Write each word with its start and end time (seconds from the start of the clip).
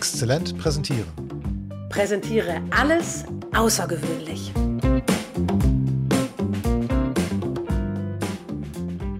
Exzellent 0.00 0.56
präsentieren. 0.56 1.04
Präsentiere 1.90 2.62
alles 2.70 3.26
außergewöhnlich. 3.54 4.50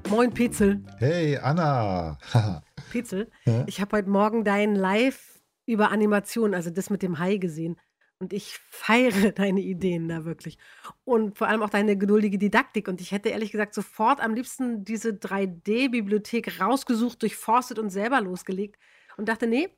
Moin 0.08 0.32
Petzel. 0.32 0.82
Hey 0.96 1.36
Anna. 1.36 2.16
Petzel, 2.90 3.30
ja? 3.44 3.64
ich 3.66 3.82
habe 3.82 3.98
heute 3.98 4.08
Morgen 4.08 4.42
dein 4.42 4.74
Live 4.74 5.42
über 5.66 5.90
Animation, 5.90 6.54
also 6.54 6.70
das 6.70 6.88
mit 6.88 7.02
dem 7.02 7.18
Hai 7.18 7.36
gesehen. 7.36 7.78
Und 8.18 8.32
ich 8.32 8.58
feiere 8.70 9.32
deine 9.36 9.60
Ideen 9.60 10.08
da 10.08 10.24
wirklich. 10.24 10.56
Und 11.04 11.36
vor 11.36 11.48
allem 11.48 11.62
auch 11.62 11.68
deine 11.68 11.98
geduldige 11.98 12.38
Didaktik. 12.38 12.88
Und 12.88 13.02
ich 13.02 13.12
hätte 13.12 13.28
ehrlich 13.28 13.52
gesagt 13.52 13.74
sofort 13.74 14.22
am 14.22 14.32
liebsten 14.32 14.82
diese 14.86 15.10
3D-Bibliothek 15.10 16.58
rausgesucht, 16.58 17.20
durchforstet 17.20 17.78
und 17.78 17.90
selber 17.90 18.22
losgelegt. 18.22 18.78
Und 19.18 19.28
dachte, 19.28 19.46
nee, 19.46 19.68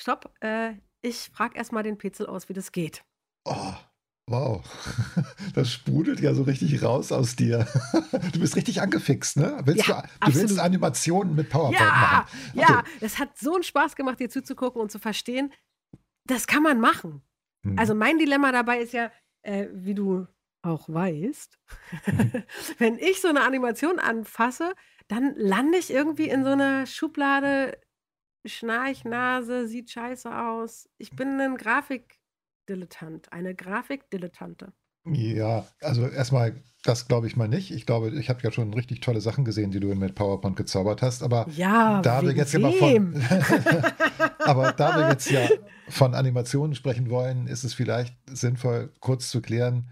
stopp, 0.00 0.34
äh, 0.40 0.74
ich 1.02 1.30
frage 1.32 1.56
erstmal 1.56 1.82
den 1.82 1.98
Petzel 1.98 2.26
aus, 2.26 2.48
wie 2.48 2.52
das 2.52 2.72
geht. 2.72 3.04
Oh, 3.44 3.74
wow. 4.26 4.64
Das 5.54 5.72
sprudelt 5.72 6.20
ja 6.20 6.32
so 6.32 6.44
richtig 6.44 6.82
raus 6.82 7.10
aus 7.10 7.36
dir. 7.36 7.66
Du 8.32 8.40
bist 8.40 8.56
richtig 8.56 8.80
angefixt, 8.80 9.36
ne? 9.36 9.60
Willst 9.64 9.88
ja, 9.88 10.02
du, 10.02 10.30
du 10.30 10.34
willst 10.36 10.58
Animationen 10.58 11.34
mit 11.34 11.48
PowerPoint 11.48 11.80
ja, 11.80 11.86
machen? 11.86 12.38
Okay. 12.54 12.60
Ja, 12.60 12.84
es 13.00 13.18
hat 13.18 13.36
so 13.38 13.54
einen 13.54 13.62
Spaß 13.62 13.96
gemacht, 13.96 14.20
dir 14.20 14.28
zuzugucken 14.28 14.80
und 14.80 14.90
zu 14.90 14.98
verstehen, 14.98 15.52
das 16.24 16.46
kann 16.46 16.62
man 16.62 16.80
machen. 16.80 17.22
Hm. 17.64 17.78
Also 17.78 17.94
mein 17.94 18.18
Dilemma 18.18 18.52
dabei 18.52 18.78
ist 18.78 18.92
ja, 18.92 19.10
äh, 19.42 19.66
wie 19.72 19.94
du 19.94 20.26
auch 20.62 20.88
weißt, 20.88 21.58
mhm. 22.06 22.44
wenn 22.78 22.98
ich 22.98 23.20
so 23.20 23.28
eine 23.28 23.42
Animation 23.42 23.98
anfasse, 23.98 24.74
dann 25.08 25.34
lande 25.36 25.78
ich 25.78 25.90
irgendwie 25.90 26.28
in 26.28 26.44
so 26.44 26.50
einer 26.50 26.86
Schublade, 26.86 27.78
Schnarchnase, 28.44 29.68
sieht 29.68 29.90
scheiße 29.90 30.34
aus. 30.34 30.88
Ich 30.98 31.10
bin 31.10 31.40
ein 31.40 31.56
Grafikdilettant, 31.56 33.32
eine 33.32 33.54
Grafikdilettante. 33.54 34.72
Ja, 35.06 35.66
also 35.80 36.06
erstmal, 36.06 36.62
das 36.84 37.08
glaube 37.08 37.26
ich 37.26 37.36
mal 37.36 37.48
nicht. 37.48 37.70
Ich 37.70 37.86
glaube, 37.86 38.10
ich 38.10 38.28
habe 38.28 38.40
ja 38.42 38.52
schon 38.52 38.74
richtig 38.74 39.00
tolle 39.00 39.20
Sachen 39.20 39.44
gesehen, 39.44 39.70
die 39.70 39.80
du 39.80 39.94
mit 39.94 40.14
PowerPoint 40.14 40.56
gezaubert 40.56 41.00
hast, 41.00 41.22
aber 41.22 41.46
ja, 41.56 42.02
da 42.02 42.22
wir 42.22 42.32
jetzt 42.32 42.56
mal 42.58 42.72
von 42.72 43.14
aber 44.38 44.72
da 44.72 44.98
wir 44.98 45.08
jetzt 45.08 45.30
ja 45.30 45.48
von 45.88 46.14
Animationen 46.14 46.74
sprechen 46.74 47.08
wollen, 47.08 47.46
ist 47.46 47.64
es 47.64 47.72
vielleicht 47.72 48.14
sinnvoll, 48.28 48.92
kurz 49.00 49.30
zu 49.30 49.40
klären, 49.40 49.90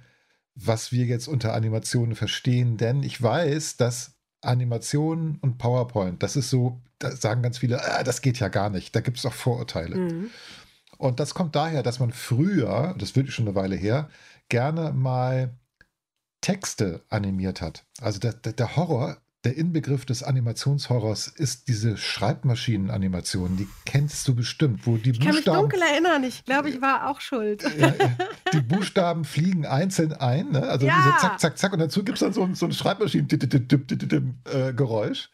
was 0.55 0.93
wir 0.93 1.07
jetzt 1.07 1.27
unter 1.27 1.55
Animationen 1.55 2.15
verstehen, 2.15 2.77
denn 2.77 3.03
ich 3.03 3.21
weiß, 3.23 3.79
dass 3.79 4.18
Animationen 4.41 5.39
und 5.41 5.59
PowerPoint, 5.59 6.23
das 6.23 6.37
ist 6.37 6.51
so, 6.51 6.81
da 6.99 7.11
sagen 7.11 7.43
ganz 7.43 7.59
viele, 7.59 7.83
ah, 7.83 8.03
das 8.03 8.23
geht 8.23 8.39
ja 8.39 8.49
gar 8.49 8.71
nicht, 8.71 8.95
da 8.95 9.01
gibt 9.01 9.19
es 9.19 9.27
auch 9.27 9.33
Vorurteile. 9.33 9.97
Mhm. 9.97 10.31
Und 10.97 11.21
das 11.21 11.35
kommt 11.35 11.55
daher, 11.55 11.83
dass 11.83 12.01
man 12.01 12.13
früher, 12.13 12.95
das 12.99 13.15
wird 13.15 13.31
schon 13.31 13.47
eine 13.47 13.55
Weile 13.55 13.77
her, 13.77 14.09
gerne 14.49 14.93
mal 14.93 15.57
Texte 16.41 17.05
animiert 17.09 17.61
hat. 17.61 17.85
Also 18.01 18.19
der, 18.19 18.33
der, 18.33 18.53
der 18.53 18.77
Horror 18.77 19.19
der 19.45 19.57
Inbegriff 19.57 20.05
des 20.05 20.25
Animationshorrors 20.25 21.29
ist 21.29 21.69
diese 21.69 21.97
Schreibmaschinenanimation. 21.97 23.57
Die 23.57 23.69
kennst 23.85 24.27
du 24.27 24.35
bestimmt, 24.35 24.85
wo 24.85 24.97
die 24.97 25.11
ich 25.11 25.21
Buchstaben. 25.21 25.39
Ich 25.39 25.45
kann 25.45 25.55
mich 25.55 25.61
dunkel 25.61 25.81
erinnern. 25.81 26.25
Ich 26.25 26.45
glaube, 26.45 26.71
ich 26.71 26.83
war 26.83 27.09
auch 27.09 27.21
schuld. 27.21 27.63
Ja, 27.79 27.95
die 28.53 28.61
Buchstaben 28.61 29.25
fliegen 29.25 29.65
einzeln 29.65 30.13
ein. 30.13 30.51
Ne? 30.51 30.65
Also 30.65 30.87
ja. 30.87 30.97
diese 30.97 31.11
Zack, 31.19 31.39
Zack, 31.39 31.57
Zack. 31.57 31.73
Und 31.73 31.79
dazu 31.79 32.03
gibt 32.03 32.17
es 32.17 32.21
dann 32.21 32.33
so, 32.33 32.49
so 32.53 32.67
ein 32.67 32.73
Schreibmaschinen-Geräusch. 32.73 35.31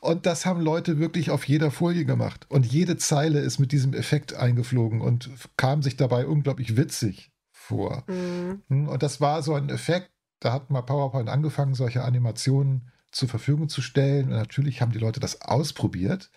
Und 0.00 0.26
das 0.26 0.46
haben 0.46 0.60
Leute 0.60 0.98
wirklich 0.98 1.30
auf 1.30 1.46
jeder 1.46 1.70
Folie 1.70 2.04
gemacht. 2.04 2.46
Und 2.48 2.66
jede 2.66 2.96
Zeile 2.96 3.38
ist 3.38 3.60
mit 3.60 3.70
diesem 3.70 3.94
Effekt 3.94 4.34
eingeflogen 4.34 5.00
und 5.00 5.30
kam 5.56 5.80
sich 5.82 5.96
dabei 5.96 6.26
unglaublich 6.26 6.76
witzig 6.76 7.30
vor. 7.52 8.02
Mhm. 8.08 8.62
Hm, 8.68 8.88
und 8.88 9.04
das 9.04 9.20
war 9.20 9.44
so 9.44 9.54
ein 9.54 9.68
Effekt. 9.68 10.10
Da 10.40 10.52
hat 10.52 10.70
mal 10.70 10.82
PowerPoint 10.82 11.28
angefangen, 11.28 11.74
solche 11.74 12.02
Animationen 12.02 12.90
zur 13.14 13.28
Verfügung 13.28 13.68
zu 13.68 13.80
stellen. 13.80 14.26
Und 14.26 14.36
natürlich 14.36 14.82
haben 14.82 14.92
die 14.92 14.98
Leute 14.98 15.20
das 15.20 15.40
ausprobiert, 15.42 16.30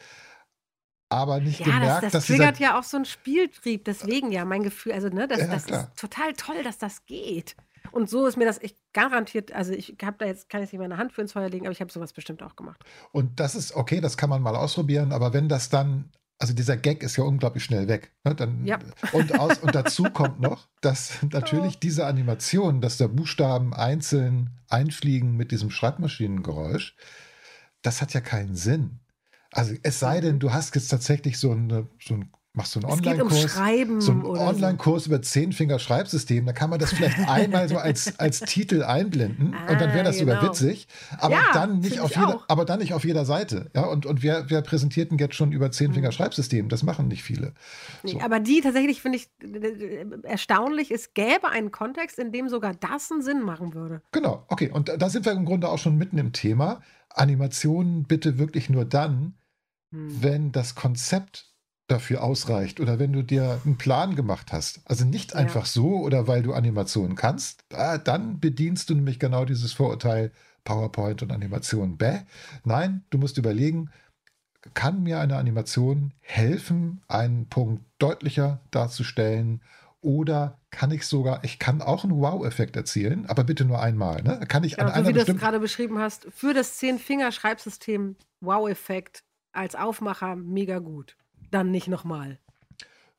aber 1.10 1.40
nicht 1.40 1.60
ja, 1.60 1.66
gemerkt, 1.66 2.04
das, 2.04 2.12
das 2.12 2.12
dass 2.12 2.26
triggert 2.28 2.60
ja 2.60 2.80
auch 2.80 2.84
so 2.84 2.98
einen 2.98 3.06
Spieltrieb. 3.06 3.86
Deswegen 3.86 4.32
ja 4.32 4.46
mein 4.46 4.64
Gefühl, 4.64 4.94
also 4.94 5.10
ne, 5.10 5.28
das, 5.28 5.40
ja, 5.40 5.48
das 5.48 5.66
ist 5.66 5.96
total 5.96 6.34
toll, 6.34 6.64
dass 6.64 6.78
das 6.78 7.06
geht. 7.06 7.56
Und 7.92 8.10
so 8.10 8.26
ist 8.26 8.38
mir 8.38 8.46
das 8.46 8.62
echt 8.62 8.78
garantiert, 8.94 9.54
also 9.54 9.72
ich 9.72 9.96
habe 10.04 10.18
da 10.20 10.26
jetzt, 10.26 10.50
kann 10.50 10.62
ich 10.62 10.72
nicht 10.72 10.80
meine 10.80 10.98
Hand 10.98 11.14
für 11.14 11.22
ins 11.22 11.32
Feuer 11.32 11.50
legen, 11.50 11.66
aber 11.66 11.72
ich 11.72 11.80
habe 11.80 11.92
sowas 11.92 12.12
bestimmt 12.12 12.44
auch 12.44 12.56
gemacht. 12.56 12.84
Und 13.12 13.40
das 13.40 13.56
ist 13.56 13.76
okay, 13.76 14.02
das 14.02 14.18
kann 14.18 14.30
man 14.30 14.42
mal 14.42 14.56
ausprobieren, 14.56 15.14
aber 15.14 15.34
wenn 15.34 15.48
das 15.48 15.70
dann 15.70 16.12
also 16.40 16.54
dieser 16.54 16.78
Gag 16.78 17.04
ist 17.04 17.18
ja 17.18 17.24
unglaublich 17.24 17.64
schnell 17.64 17.88
weg. 17.88 18.12
Ne? 18.24 18.36
Dann, 18.36 18.66
ja. 18.66 18.80
und, 19.12 19.40
aus, 19.40 19.58
und 19.60 19.74
dazu 19.74 20.04
kommt 20.14 20.40
noch, 20.40 20.68
dass 20.82 21.24
natürlich 21.32 21.80
diese 21.80 22.06
Animation, 22.06 22.82
dass 22.82 22.98
da 22.98 23.08
Buchstaben 23.08 23.74
einzeln 23.74 24.52
einfliegen 24.70 25.36
mit 25.36 25.52
diesem 25.52 25.72
Schreibmaschinengeräusch, 25.72 26.96
das 27.82 28.02
hat 28.02 28.14
ja 28.14 28.22
keinen 28.22 28.56
Sinn. 28.56 29.00
Also 29.52 29.74
es 29.82 30.00
sei 30.00 30.22
denn, 30.22 30.40
du 30.40 30.54
hast 30.54 30.76
jetzt 30.76 30.90
tatsächlich 30.90 31.40
so, 31.40 31.52
eine, 31.52 31.88
so 32.00 32.16
ein 32.16 32.32
machst 32.58 32.76
du 32.76 32.80
einen 32.80 32.92
Online-Kurs, 32.92 33.56
um 33.88 34.02
so 34.02 34.12
einen 34.12 34.26
Online-Kurs 34.26 35.04
so. 35.04 35.10
über 35.10 35.22
Zehnfinger-Schreibsystem, 35.22 36.46
da 36.46 36.54
kann 36.54 36.72
man 36.72 36.80
das 36.80 36.92
vielleicht 36.92 37.20
einmal 37.30 37.70
so 37.70 37.78
als, 37.78 38.20
als 38.20 38.40
Titel 38.42 38.84
einblenden 38.84 39.54
ah, 39.54 39.72
und 39.72 39.80
dann 39.80 39.94
wäre 39.94 40.04
das 40.04 40.18
genau. 40.18 40.34
sogar 40.34 40.50
witzig, 40.50 40.88
aber 41.20 41.36
ja, 41.36 41.42
dann 41.54 41.80
nicht 41.80 42.00
auf 42.00 42.16
jeder, 42.16 42.44
aber 42.48 42.66
dann 42.66 42.80
nicht 42.80 42.94
auf 42.94 43.06
jeder 43.06 43.26
Seite. 43.26 43.70
Ja, 43.76 43.86
und, 43.86 44.08
und 44.08 44.24
wer, 44.24 44.50
wer 44.50 44.62
präsentiert 44.64 45.12
denn 45.12 45.20
jetzt 45.20 45.36
schon 45.36 45.52
über 45.52 45.72
Zehnfinger-Schreibsystem? 45.72 46.68
Das 46.68 46.82
machen 46.82 47.08
nicht 47.08 47.24
viele. 47.24 47.54
So. 48.04 48.18
Nee, 48.18 48.24
aber 48.24 48.40
die 48.40 48.60
tatsächlich 48.62 49.02
finde 49.02 49.20
ich 49.20 49.30
erstaunlich, 50.24 50.90
es 50.90 51.14
gäbe 51.14 51.50
einen 51.50 51.72
Kontext, 51.72 52.18
in 52.18 52.32
dem 52.32 52.50
sogar 52.50 52.74
das 52.74 53.12
einen 53.12 53.22
Sinn 53.22 53.44
machen 53.44 53.76
würde. 53.76 54.02
Genau, 54.12 54.46
okay. 54.48 54.72
Und 54.74 54.92
da 54.98 55.10
sind 55.10 55.26
wir 55.26 55.32
im 55.32 55.46
Grunde 55.46 55.70
auch 55.70 55.78
schon 55.78 55.96
mitten 55.96 56.18
im 56.18 56.34
Thema. 56.34 56.82
Animationen 57.10 58.06
bitte 58.06 58.40
wirklich 58.40 58.70
nur 58.70 58.84
dann, 58.84 59.36
hm. 59.92 60.24
wenn 60.24 60.52
das 60.52 60.74
Konzept 60.74 61.54
dafür 61.88 62.24
ausreicht 62.24 62.80
oder 62.80 63.00
wenn 63.00 63.14
du 63.14 63.24
dir 63.24 63.62
einen 63.66 63.78
Plan 63.78 64.16
gemacht 64.16 64.52
hast. 64.52 64.82
Also 64.86 65.06
nicht 65.06 65.32
ja. 65.32 65.38
einfach 65.38 65.66
so 65.66 66.00
oder 66.02 66.28
weil 66.28 66.44
du 66.44 66.54
Animationen 66.54 67.16
kannst, 67.16 67.64
dann 67.70 68.40
bedienst 68.40 68.90
du 68.90 68.96
nämlich 68.96 69.20
genau 69.20 69.46
dieses 69.46 69.74
Vorurteil 69.74 70.32
PowerPoint 70.66 71.24
und 71.24 71.32
Animation. 71.32 71.98
Bäh. 71.98 72.20
Nein, 72.66 73.06
du 73.10 73.18
musst 73.18 73.38
überlegen, 73.38 73.90
kann 74.74 75.02
mir 75.02 75.20
eine 75.20 75.38
Animation 75.38 76.14
helfen, 76.20 77.02
einen 77.08 77.48
Punkt 77.48 77.84
deutlicher 78.00 78.60
darzustellen 78.72 79.62
oder 80.02 80.60
kann 80.70 80.92
ich 80.92 81.06
sogar, 81.06 81.44
ich 81.46 81.58
kann 81.58 81.82
auch 81.82 82.04
einen 82.04 82.20
Wow-Effekt 82.20 82.76
erzielen, 82.76 83.26
aber 83.28 83.46
bitte 83.46 83.64
nur 83.64 83.82
einmal. 83.82 84.22
Ne? 84.24 84.42
Kann 84.48 84.66
ich 84.66 84.76
genau, 84.76 84.92
an 84.92 85.06
so 85.06 85.10
wie 85.10 85.14
du 85.14 85.22
es 85.22 85.38
gerade 85.38 85.60
beschrieben 85.62 86.00
hast, 86.00 86.28
für 86.32 86.54
das 86.54 86.78
Zehn-Finger-Schreibsystem 86.78 88.18
Wow-Effekt 88.42 89.24
als 89.54 89.76
Aufmacher 89.76 90.36
mega 90.36 90.80
gut 90.80 91.16
dann 91.52 91.72
nicht 91.72 91.88
nochmal. 91.88 92.40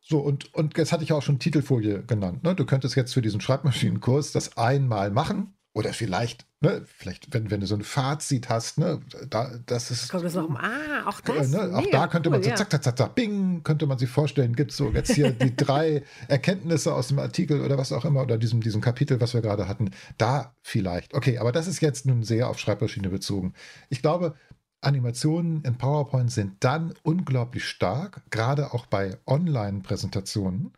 So, 0.01 0.21
und, 0.21 0.55
und 0.55 0.77
jetzt 0.79 0.93
hatte 0.93 1.05
ich 1.05 1.13
auch 1.13 1.23
schon 1.23 1.39
Titelfolie 1.39 2.03
genannt. 2.03 2.43
Ne? 2.43 2.55
Du 2.55 2.65
könntest 2.65 2.97
jetzt 2.97 3.13
für 3.13 3.23
diesen 3.23 3.41
Schreibmaschinenkurs 3.41 4.33
das 4.33 4.57
einmal 4.57 5.11
machen. 5.11 5.55
Oder 5.75 5.93
vielleicht, 5.93 6.45
ne, 6.61 6.83
vielleicht, 6.87 7.33
wenn, 7.33 7.53
wenn 7.53 7.61
du 7.61 7.67
so 7.67 7.77
ein 7.77 7.83
Fazit 7.83 8.49
hast, 8.49 8.79
ne, 8.79 9.01
da, 9.31 9.49
das 9.67 9.93
ist. 9.93 10.09
Kommt 10.11 10.25
das 10.25 10.35
noch 10.35 10.51
Ah, 10.59 11.07
auch 11.07 11.21
das. 11.21 11.51
Ne, 11.51 11.71
auch 11.73 11.87
da 11.93 12.09
könnte 12.09 12.31
cool, 12.31 12.37
man 12.37 12.43
so 12.43 12.51
zack, 12.51 12.71
zack, 12.73 12.83
zack, 12.83 12.99
zack, 12.99 13.15
bing, 13.15 13.63
könnte 13.63 13.87
man 13.87 13.97
sich 13.97 14.09
vorstellen, 14.09 14.57
gibt 14.57 14.73
es 14.73 14.77
so 14.77 14.91
jetzt 14.91 15.13
hier 15.13 15.31
die 15.31 15.55
drei 15.57 16.03
Erkenntnisse 16.27 16.93
aus 16.93 17.09
dem 17.09 17.21
Artikel 17.21 17.61
oder 17.61 17.79
was 17.79 17.93
auch 17.93 18.05
immer, 18.05 18.23
oder 18.23 18.39
diesem, 18.39 18.61
diesem 18.61 18.81
Kapitel, 18.81 19.21
was 19.21 19.35
wir 19.35 19.41
gerade 19.41 19.69
hatten. 19.69 19.91
Da 20.17 20.53
vielleicht. 20.63 21.15
Okay, 21.15 21.39
aber 21.39 21.53
das 21.53 21.69
ist 21.69 21.81
jetzt 21.81 22.07
nun 22.07 22.25
sehr 22.25 22.49
auf 22.49 22.59
Schreibmaschine 22.59 23.11
bezogen. 23.11 23.53
Ich 23.89 24.03
glaube, 24.03 24.35
Animationen 24.81 25.63
in 25.65 25.77
PowerPoint 25.77 26.31
sind 26.31 26.57
dann 26.61 26.95
unglaublich 27.03 27.65
stark, 27.65 28.23
gerade 28.31 28.73
auch 28.73 28.87
bei 28.87 29.19
Online-Präsentationen, 29.27 30.73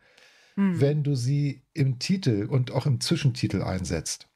hm. 0.54 0.80
wenn 0.80 1.02
du 1.02 1.14
sie 1.14 1.62
im 1.74 1.98
Titel 1.98 2.46
und 2.50 2.70
auch 2.70 2.86
im 2.86 3.00
Zwischentitel 3.00 3.62
einsetzt. 3.62 4.28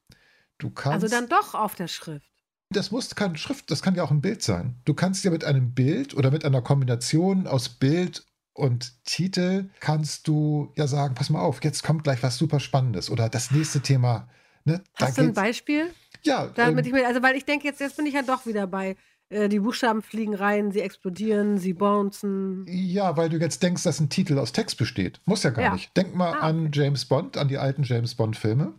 Du 0.57 0.69
kannst, 0.69 1.03
also 1.03 1.07
dann 1.07 1.27
doch 1.27 1.55
auf 1.55 1.75
der 1.75 1.87
Schrift. 1.87 2.29
Das 2.69 2.91
muss 2.91 3.15
keine 3.15 3.37
Schrift, 3.37 3.69
das 3.71 3.81
kann 3.81 3.95
ja 3.95 4.03
auch 4.03 4.11
ein 4.11 4.21
Bild 4.21 4.41
sein. 4.41 4.75
Du 4.85 4.93
kannst 4.93 5.23
ja 5.23 5.31
mit 5.31 5.43
einem 5.43 5.73
Bild 5.73 6.15
oder 6.15 6.31
mit 6.31 6.45
einer 6.45 6.61
Kombination 6.61 7.47
aus 7.47 7.69
Bild 7.69 8.25
und 8.53 9.03
Titel 9.03 9.69
kannst 9.79 10.27
du 10.27 10.71
ja 10.75 10.87
sagen, 10.87 11.13
pass 11.13 11.29
mal 11.29 11.41
auf, 11.41 11.63
jetzt 11.63 11.83
kommt 11.83 12.03
gleich 12.03 12.23
was 12.23 12.37
super 12.37 12.59
Spannendes 12.59 13.09
oder 13.09 13.29
das 13.29 13.51
nächste 13.51 13.81
Thema. 13.81 14.29
Ne, 14.63 14.81
Hast 14.95 15.17
du 15.17 15.23
ein 15.23 15.33
Beispiel? 15.33 15.93
Ja. 16.23 16.47
Damit 16.55 16.85
ähm, 16.85 16.87
ich 16.87 16.93
mir, 17.01 17.07
also 17.07 17.21
weil 17.21 17.35
ich 17.35 17.45
denke, 17.45 17.67
jetzt, 17.67 17.79
jetzt 17.79 17.97
bin 17.97 18.05
ich 18.05 18.13
ja 18.13 18.23
doch 18.23 18.45
wieder 18.45 18.65
bei 18.65 18.95
äh, 19.29 19.49
die 19.49 19.59
Buchstaben 19.59 20.01
fliegen 20.01 20.35
rein, 20.35 20.71
sie 20.71 20.81
explodieren, 20.81 21.57
sie 21.57 21.73
bouncen. 21.73 22.65
Ja, 22.67 23.17
weil 23.17 23.29
du 23.29 23.37
jetzt 23.37 23.63
denkst, 23.63 23.83
dass 23.83 23.99
ein 23.99 24.09
Titel 24.09 24.37
aus 24.37 24.51
Text 24.51 24.77
besteht. 24.77 25.19
Muss 25.25 25.43
ja 25.43 25.49
gar 25.49 25.63
ja. 25.65 25.73
nicht. 25.73 25.95
Denk 25.97 26.15
mal 26.15 26.33
ah, 26.33 26.39
an 26.39 26.71
James 26.71 27.05
Bond, 27.05 27.37
an 27.37 27.47
die 27.47 27.57
alten 27.57 27.83
James 27.83 28.15
Bond-Filme. 28.15 28.73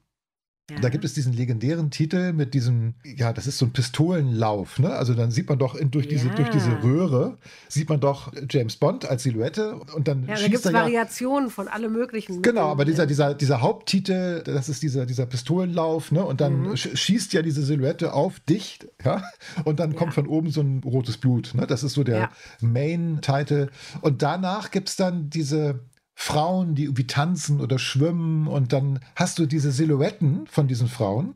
Ja. 0.69 0.81
Da 0.81 0.89
gibt 0.89 1.05
es 1.05 1.15
diesen 1.15 1.33
legendären 1.33 1.93
Titel 1.93 2.33
mit 2.33 2.53
diesem, 2.53 2.95
ja, 3.05 3.33
das 3.33 3.47
ist 3.47 3.59
so 3.59 3.67
ein 3.67 3.73
Pistolenlauf, 3.73 4.81
ne? 4.81 4.91
Also 4.91 5.15
dann 5.15 5.31
sieht 5.31 5.49
man 5.49 5.61
doch 5.61 5.77
in, 5.77 5.93
durch, 5.93 6.09
diese, 6.09 6.27
ja. 6.27 6.35
durch 6.35 6.51
diese 6.51 6.83
Röhre, 6.83 7.39
sieht 7.69 7.89
man 7.89 8.01
doch 8.01 8.33
James 8.51 8.75
Bond 8.75 9.09
als 9.09 9.23
Silhouette 9.23 9.77
und 9.95 10.09
dann 10.09 10.27
ja, 10.27 10.35
da 10.35 10.49
gibt 10.49 10.65
es 10.65 10.73
Variationen 10.73 11.51
von 11.51 11.69
allem 11.69 11.93
möglichen. 11.93 12.43
Genau, 12.43 12.69
aber 12.69 12.85
dieser, 12.85 13.07
dieser, 13.07 13.35
dieser 13.35 13.61
Haupttitel, 13.61 14.43
das 14.43 14.69
ist 14.69 14.83
dieser, 14.83 15.07
dieser 15.07 15.27
Pistolenlauf, 15.27 16.11
ne? 16.11 16.25
Und 16.25 16.41
dann 16.41 16.71
mhm. 16.71 16.77
schießt 16.77 17.33
ja 17.33 17.43
diese 17.43 17.63
Silhouette 17.63 18.13
auf 18.13 18.41
dich, 18.41 18.81
ja? 19.05 19.23
Und 19.65 19.79
dann 19.79 19.95
kommt 19.95 20.15
von 20.15 20.27
oben 20.27 20.51
so 20.51 20.63
ein 20.63 20.83
rotes 20.85 21.17
Blut, 21.17 21.53
ne? 21.55 21.69
Das 21.69 21.85
ist 21.85 21.93
so 21.93 22.03
der 22.03 22.31
Main-Titel. 22.61 23.69
Und 24.01 24.23
danach 24.23 24.73
gibt 24.73 24.89
es 24.89 24.97
dann 24.97 25.31
diese 25.31 25.79
Frauen, 26.19 26.75
die 26.75 26.85
irgendwie 26.85 27.07
tanzen 27.07 27.61
oder 27.61 27.79
schwimmen 27.79 28.49
und 28.49 28.73
dann 28.73 29.01
hast 29.15 29.39
du 29.39 29.45
diese 29.45 29.71
Silhouetten 29.71 30.47
von 30.47 30.67
diesen 30.67 30.89
Frauen 30.89 31.35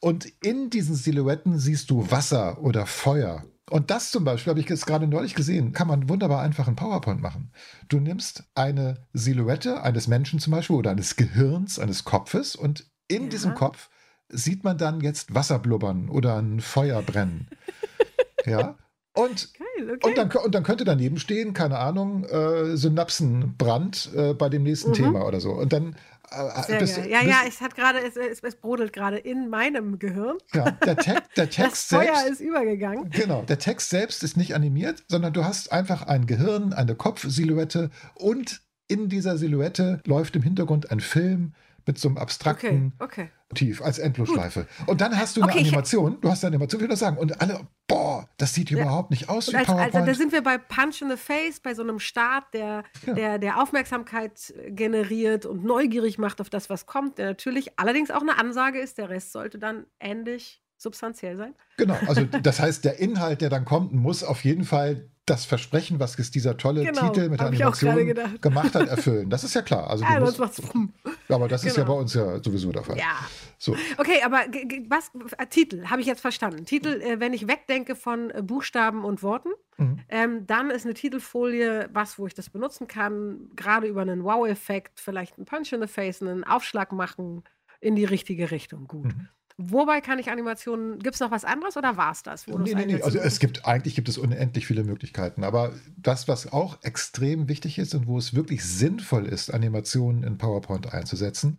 und 0.00 0.26
in 0.42 0.68
diesen 0.68 0.96
Silhouetten 0.96 1.58
siehst 1.58 1.90
du 1.90 2.10
Wasser 2.10 2.60
oder 2.60 2.86
Feuer. 2.86 3.44
Und 3.70 3.90
das 3.90 4.10
zum 4.10 4.24
Beispiel 4.24 4.50
habe 4.50 4.60
ich 4.60 4.68
jetzt 4.68 4.84
gerade 4.84 5.06
neulich 5.06 5.36
gesehen, 5.36 5.72
kann 5.72 5.86
man 5.86 6.08
wunderbar 6.08 6.42
einfach 6.42 6.66
in 6.66 6.74
PowerPoint 6.74 7.22
machen. 7.22 7.52
Du 7.88 8.00
nimmst 8.00 8.44
eine 8.56 9.06
Silhouette 9.12 9.82
eines 9.82 10.08
Menschen 10.08 10.40
zum 10.40 10.50
Beispiel 10.50 10.76
oder 10.76 10.90
eines 10.90 11.14
Gehirns, 11.14 11.78
eines 11.78 12.04
Kopfes 12.04 12.56
und 12.56 12.84
in 13.06 13.24
ja. 13.24 13.28
diesem 13.28 13.54
Kopf 13.54 13.90
sieht 14.28 14.64
man 14.64 14.76
dann 14.76 15.00
jetzt 15.00 15.34
Wasser 15.36 15.60
blubbern 15.60 16.08
oder 16.08 16.36
ein 16.36 16.60
Feuer 16.60 17.00
brennen. 17.00 17.48
ja. 18.44 18.76
Und, 19.16 19.54
Geil, 19.54 19.90
okay. 19.94 20.08
und, 20.08 20.18
dann, 20.18 20.30
und 20.30 20.54
dann 20.54 20.62
könnte 20.62 20.84
daneben 20.84 21.18
stehen, 21.18 21.54
keine 21.54 21.78
Ahnung, 21.78 22.24
äh, 22.24 22.76
Synapsenbrand 22.76 24.10
äh, 24.14 24.34
bei 24.34 24.50
dem 24.50 24.62
nächsten 24.62 24.90
mhm. 24.90 24.94
Thema 24.94 25.26
oder 25.26 25.40
so. 25.40 25.52
Und 25.52 25.72
dann 25.72 25.96
äh, 26.30 26.78
bist, 26.78 26.98
ja, 26.98 27.20
bist, 27.20 27.30
ja, 27.30 27.36
es 27.48 27.60
hat 27.62 27.74
gerade, 27.74 28.00
es, 28.00 28.16
es, 28.16 28.40
es, 28.40 28.56
brodelt 28.56 28.92
gerade 28.92 29.16
in 29.16 29.48
meinem 29.48 29.98
Gehirn. 29.98 30.36
Ja, 30.52 30.70
der, 30.70 30.96
Te 30.96 31.22
der 31.36 31.48
Text 31.48 31.92
das 31.92 31.98
Feuer 31.98 32.14
selbst, 32.14 32.32
ist 32.32 32.40
übergegangen. 32.40 33.10
Genau, 33.10 33.42
der 33.42 33.58
Text 33.58 33.90
selbst 33.90 34.22
ist 34.22 34.36
nicht 34.36 34.54
animiert, 34.54 35.02
sondern 35.08 35.32
du 35.32 35.44
hast 35.44 35.72
einfach 35.72 36.02
ein 36.02 36.26
Gehirn, 36.26 36.72
eine 36.72 36.94
Kopfsilhouette 36.94 37.90
und 38.14 38.60
in 38.88 39.08
dieser 39.08 39.38
Silhouette 39.38 40.00
läuft 40.04 40.36
im 40.36 40.42
Hintergrund 40.42 40.90
ein 40.90 41.00
Film 41.00 41.54
mit 41.86 41.98
so 41.98 42.08
einem 42.08 42.18
abstrakten 42.18 42.92
okay, 42.98 43.22
okay. 43.22 43.30
Motiv 43.50 43.82
als 43.82 43.98
Endlosschleife. 43.98 44.66
Und 44.86 45.00
dann 45.00 45.16
hast 45.16 45.36
du 45.36 45.42
eine 45.42 45.52
okay, 45.52 45.60
Animation, 45.60 46.18
du 46.20 46.28
hast 46.28 46.44
eine 46.44 46.54
Animation, 46.54 46.80
wie 46.80 46.84
wir 46.84 46.88
das 46.88 46.98
sagen, 46.98 47.16
und 47.16 47.40
alle, 47.40 47.60
boah, 47.86 48.15
das 48.36 48.52
sieht 48.54 48.70
ja. 48.70 48.78
überhaupt 48.78 49.10
nicht 49.10 49.28
aus 49.28 49.50
wie 49.50 49.56
als, 49.56 49.66
PowerPoint. 49.66 49.94
Also 49.94 50.06
da 50.06 50.14
sind 50.14 50.32
wir 50.32 50.42
bei 50.42 50.58
Punch 50.58 51.00
in 51.00 51.10
the 51.10 51.16
Face, 51.16 51.60
bei 51.60 51.74
so 51.74 51.82
einem 51.82 51.98
Start, 51.98 52.44
der, 52.52 52.84
ja. 53.06 53.14
der, 53.14 53.38
der 53.38 53.62
Aufmerksamkeit 53.62 54.52
generiert 54.68 55.46
und 55.46 55.64
neugierig 55.64 56.18
macht 56.18 56.40
auf 56.40 56.50
das, 56.50 56.68
was 56.68 56.86
kommt, 56.86 57.18
der 57.18 57.26
natürlich 57.26 57.78
allerdings 57.78 58.10
auch 58.10 58.20
eine 58.20 58.38
Ansage 58.38 58.78
ist, 58.80 58.98
der 58.98 59.08
Rest 59.08 59.32
sollte 59.32 59.58
dann 59.58 59.86
ähnlich 60.00 60.62
substanziell 60.76 61.36
sein. 61.36 61.54
Genau, 61.78 61.96
also 62.06 62.24
das 62.42 62.60
heißt, 62.60 62.84
der 62.84 62.98
Inhalt, 62.98 63.40
der 63.40 63.48
dann 63.48 63.64
kommt, 63.64 63.92
muss 63.92 64.22
auf 64.22 64.44
jeden 64.44 64.64
Fall 64.64 65.08
das 65.26 65.44
Versprechen, 65.44 65.98
was 65.98 66.16
es 66.18 66.30
dieser 66.30 66.56
tolle 66.56 66.84
genau, 66.84 67.08
Titel 67.08 67.28
mit 67.28 67.40
der 67.40 67.48
Animation 67.48 68.14
gemacht 68.40 68.74
hat, 68.76 68.88
erfüllen. 68.88 69.28
Das 69.28 69.42
ist 69.42 69.54
ja 69.54 69.62
klar. 69.62 69.90
Also 69.90 70.04
ja, 70.08 70.20
musst, 70.20 70.40
aber 71.28 71.48
das 71.48 71.62
genau. 71.62 71.70
ist 71.70 71.76
ja 71.76 71.82
genau. 71.82 71.94
bei 71.94 72.00
uns 72.00 72.14
ja 72.14 72.42
sowieso 72.42 72.70
der 72.70 72.84
Fall. 72.84 72.96
Ja. 72.96 73.18
So. 73.58 73.76
Okay, 73.98 74.22
aber 74.24 74.44
was 74.88 75.10
äh, 75.36 75.46
Titel 75.46 75.86
habe 75.86 76.00
ich 76.00 76.06
jetzt 76.06 76.20
verstanden. 76.20 76.64
Titel, 76.64 77.00
äh, 77.02 77.18
wenn 77.18 77.34
ich 77.34 77.48
wegdenke 77.48 77.96
von 77.96 78.30
äh, 78.30 78.42
Buchstaben 78.42 79.04
und 79.04 79.24
Worten, 79.24 79.50
mhm. 79.78 79.98
ähm, 80.08 80.46
dann 80.46 80.70
ist 80.70 80.84
eine 80.84 80.94
Titelfolie 80.94 81.90
was, 81.92 82.20
wo 82.20 82.28
ich 82.28 82.34
das 82.34 82.48
benutzen 82.48 82.86
kann, 82.86 83.50
gerade 83.56 83.88
über 83.88 84.02
einen 84.02 84.22
Wow-Effekt, 84.22 85.00
vielleicht 85.00 85.38
einen 85.38 85.44
Punch 85.44 85.72
in 85.72 85.80
the 85.80 85.88
Face, 85.88 86.22
einen 86.22 86.44
Aufschlag 86.44 86.92
machen 86.92 87.42
in 87.80 87.96
die 87.96 88.04
richtige 88.04 88.52
Richtung. 88.52 88.86
Gut. 88.86 89.06
Mhm. 89.06 89.28
Wobei 89.58 90.02
kann 90.02 90.18
ich 90.18 90.30
Animationen, 90.30 90.98
gibt 90.98 91.14
es 91.14 91.20
noch 91.20 91.30
was 91.30 91.44
anderes 91.44 91.78
oder 91.78 91.96
war 91.96 92.12
es 92.12 92.22
das? 92.22 92.46
nee, 92.46 92.74
nee, 92.74 92.84
nee. 92.84 93.02
Also 93.02 93.18
es 93.18 93.38
gibt, 93.38 93.64
eigentlich 93.64 93.94
gibt 93.94 94.08
es 94.08 94.18
unendlich 94.18 94.66
viele 94.66 94.84
Möglichkeiten. 94.84 95.44
Aber 95.44 95.72
das, 95.96 96.28
was 96.28 96.52
auch 96.52 96.82
extrem 96.82 97.48
wichtig 97.48 97.78
ist 97.78 97.94
und 97.94 98.06
wo 98.06 98.18
es 98.18 98.34
wirklich 98.34 98.64
sinnvoll 98.64 99.24
ist, 99.26 99.52
Animationen 99.52 100.24
in 100.24 100.36
PowerPoint 100.36 100.92
einzusetzen, 100.92 101.58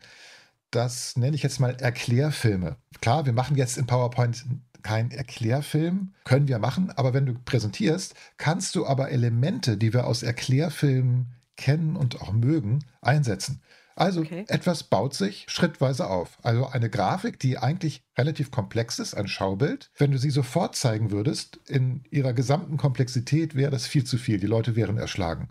das 0.70 1.18
nenne 1.18 1.36
ich 1.36 1.42
jetzt 1.42 1.60
mal 1.60 1.76
Erklärfilme. 1.80 2.76
Klar, 3.02 3.26
wir 3.26 3.34
machen 3.34 3.58
jetzt 3.58 3.78
in 3.78 3.88
PowerPoint 3.88 4.46
keinen 4.84 5.10
Erklärfilm, 5.10 6.14
können 6.24 6.48
wir 6.48 6.60
machen, 6.60 6.92
aber 6.92 7.14
wenn 7.14 7.26
du 7.26 7.34
präsentierst, 7.34 8.14
kannst 8.38 8.76
du 8.76 8.86
aber 8.86 9.10
Elemente, 9.10 9.76
die 9.76 9.92
wir 9.94 10.06
aus 10.06 10.22
Erklärfilmen 10.22 11.34
kennen 11.56 11.96
und 11.96 12.22
auch 12.22 12.32
mögen, 12.32 12.86
einsetzen. 13.02 13.62
Also 13.98 14.22
okay. 14.22 14.46
etwas 14.48 14.84
baut 14.84 15.16
sich 15.16 15.46
schrittweise 15.50 16.08
auf. 16.08 16.38
Also 16.44 16.68
eine 16.68 16.90
Grafik, 16.90 17.40
die 17.40 17.58
eigentlich 17.58 18.04
relativ 18.18 18.52
komplex 18.52 19.00
ist, 19.00 19.16
ein 19.16 19.28
Schaubild. 19.28 19.90
Wenn 19.98 20.12
du 20.12 20.20
sie 20.20 20.30
sofort 20.30 20.76
zeigen 20.76 21.12
würdest, 21.12 21.60
in 21.68 22.04
ihrer 22.12 22.34
gesamten 22.34 22.78
Komplexität 22.78 23.56
wäre 23.56 23.72
das 23.72 23.88
viel 23.88 24.04
zu 24.04 24.18
viel. 24.18 24.40
Die 24.40 24.48
Leute 24.48 24.76
wären 24.76 24.98
erschlagen. 24.98 25.50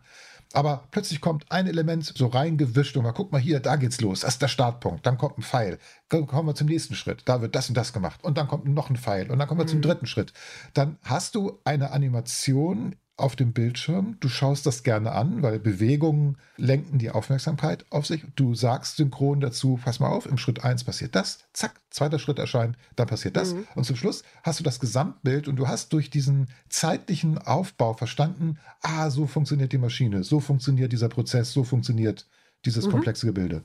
Aber 0.53 0.85
plötzlich 0.93 1.21
kommt 1.21 1.51
ein 1.51 1.67
Element 1.67 2.05
so 2.05 2.29
reingewischt 2.29 2.97
und 2.97 3.03
mal 3.03 3.13
guck 3.13 3.33
mal 3.33 3.41
hier, 3.41 3.59
da 3.59 3.77
geht's 3.77 4.01
los. 4.01 4.21
Das 4.21 4.35
ist 4.35 4.43
der 4.43 4.49
Startpunkt. 4.49 5.05
Dann 5.05 5.19
kommt 5.19 5.39
ein 5.39 5.43
Pfeil. 5.43 5.79
Dann 6.09 6.27
kommen 6.29 6.49
wir 6.49 6.55
zum 6.55 6.69
nächsten 6.69 6.95
Schritt. 6.95 7.23
Da 7.25 7.43
wird 7.43 7.57
das 7.57 7.69
und 7.69 7.77
das 7.77 7.93
gemacht. 7.93 8.23
Und 8.23 8.39
dann 8.39 8.47
kommt 8.47 8.65
noch 8.67 8.89
ein 8.89 8.97
Pfeil. 8.97 9.31
Und 9.31 9.41
dann 9.41 9.49
kommen 9.49 9.61
wir 9.61 9.65
mhm. 9.65 9.71
zum 9.71 9.83
dritten 9.83 10.07
Schritt. 10.07 10.33
Dann 10.73 10.99
hast 11.03 11.35
du 11.35 11.61
eine 11.65 11.91
Animation 11.91 12.95
auf 13.17 13.35
dem 13.35 13.53
Bildschirm. 13.53 14.17
Du 14.21 14.29
schaust 14.29 14.67
das 14.67 14.83
gerne 14.83 15.13
an, 15.13 15.43
weil 15.43 15.59
Bewegungen 15.59 16.37
lenken 16.57 16.99
die 16.99 17.11
Aufmerksamkeit 17.11 17.87
auf 17.91 18.07
sich. 18.07 18.25
Du 18.37 18.55
sagst 18.55 18.97
synchron 18.97 19.41
dazu, 19.41 19.81
pass 19.83 20.01
mal 20.01 20.09
auf, 20.09 20.27
im 20.27 20.37
Schritt 20.37 20.65
1 20.65 20.85
passiert 20.85 21.15
das, 21.15 21.39
zack, 21.55 21.81
zweiter 21.91 22.19
Schritt 22.19 22.39
erscheint, 22.39 22.77
dann 22.95 23.07
passiert 23.07 23.37
das. 23.37 23.55
Mhm. 23.55 23.67
Und 23.75 23.85
zum 23.85 23.97
Schluss 23.97 24.23
hast 24.43 24.61
du 24.61 24.65
das 24.65 24.81
Gesamtbild 24.81 25.49
und 25.49 25.57
du 25.57 25.67
hast 25.67 25.93
durch 25.95 26.11
diesen 26.11 26.49
zeitlichen 26.69 27.39
Aufbau 27.39 27.95
verstanden, 27.95 28.59
ah, 28.83 29.09
so 29.09 29.27
funktioniert 29.27 29.73
die 29.73 29.79
Maschine, 29.79 30.23
so 30.23 30.41
funktioniert 30.41 30.93
dieser 30.93 31.09
Prozess, 31.09 31.53
so 31.53 31.65
funktioniert 31.65 32.27
dieses 32.67 32.87
mhm. 32.87 32.91
komplexe 32.91 33.27
Gebilde. 33.27 33.63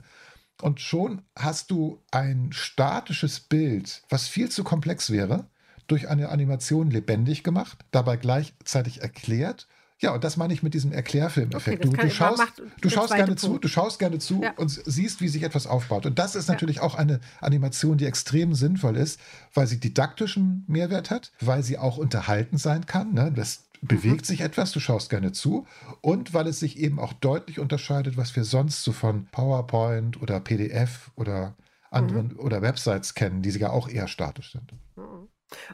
Und 0.62 0.80
schon 0.80 1.22
hast 1.36 1.70
du 1.70 2.02
ein 2.10 2.52
statisches 2.52 3.40
Bild, 3.40 4.02
was 4.08 4.28
viel 4.28 4.48
zu 4.48 4.64
komplex 4.64 5.10
wäre, 5.10 5.46
durch 5.86 6.08
eine 6.08 6.28
Animation 6.28 6.90
lebendig 6.90 7.42
gemacht, 7.42 7.84
dabei 7.90 8.16
gleichzeitig 8.16 9.02
erklärt. 9.02 9.66
Ja, 10.02 10.12
und 10.12 10.24
das 10.24 10.36
meine 10.36 10.52
ich 10.52 10.64
mit 10.64 10.74
diesem 10.74 10.90
Erklärfilmeffekt. 10.90 11.86
Okay, 11.86 11.96
du, 11.96 12.02
du, 12.02 12.10
schaust, 12.10 12.62
du 12.80 12.90
schaust 12.90 13.14
gerne 13.14 13.26
Punkt. 13.26 13.40
zu, 13.40 13.58
du 13.58 13.68
schaust 13.68 13.98
gerne 14.00 14.18
zu 14.18 14.42
ja. 14.42 14.52
und 14.56 14.68
siehst, 14.68 15.20
wie 15.20 15.28
sich 15.28 15.44
etwas 15.44 15.68
aufbaut. 15.68 16.06
Und 16.06 16.18
das 16.18 16.34
ist 16.34 16.48
natürlich 16.48 16.76
ja. 16.76 16.82
auch 16.82 16.96
eine 16.96 17.20
Animation, 17.40 17.98
die 17.98 18.06
extrem 18.06 18.54
sinnvoll 18.54 18.96
ist, 18.96 19.20
weil 19.54 19.68
sie 19.68 19.78
didaktischen 19.78 20.64
Mehrwert 20.66 21.10
hat, 21.10 21.30
weil 21.40 21.62
sie 21.62 21.78
auch 21.78 21.98
unterhalten 21.98 22.58
sein 22.58 22.84
kann. 22.86 23.14
Ne? 23.14 23.32
Das 23.32 23.62
bewegt 23.80 24.22
mhm. 24.22 24.26
sich 24.26 24.40
etwas, 24.40 24.72
du 24.72 24.80
schaust 24.80 25.08
gerne 25.08 25.30
zu 25.30 25.66
und 26.00 26.34
weil 26.34 26.48
es 26.48 26.58
sich 26.58 26.78
eben 26.78 26.98
auch 26.98 27.12
deutlich 27.12 27.60
unterscheidet, 27.60 28.16
was 28.16 28.34
wir 28.34 28.44
sonst 28.44 28.82
so 28.82 28.92
von 28.92 29.26
PowerPoint 29.26 30.20
oder 30.20 30.40
PDF 30.40 31.12
oder 31.14 31.54
anderen 31.90 32.28
mhm. 32.28 32.40
oder 32.40 32.62
Websites 32.62 33.14
kennen, 33.14 33.42
die 33.42 33.50
ja 33.50 33.70
auch 33.70 33.88
eher 33.88 34.08
statisch 34.08 34.52
sind. 34.52 34.72
Mhm. 34.96 35.28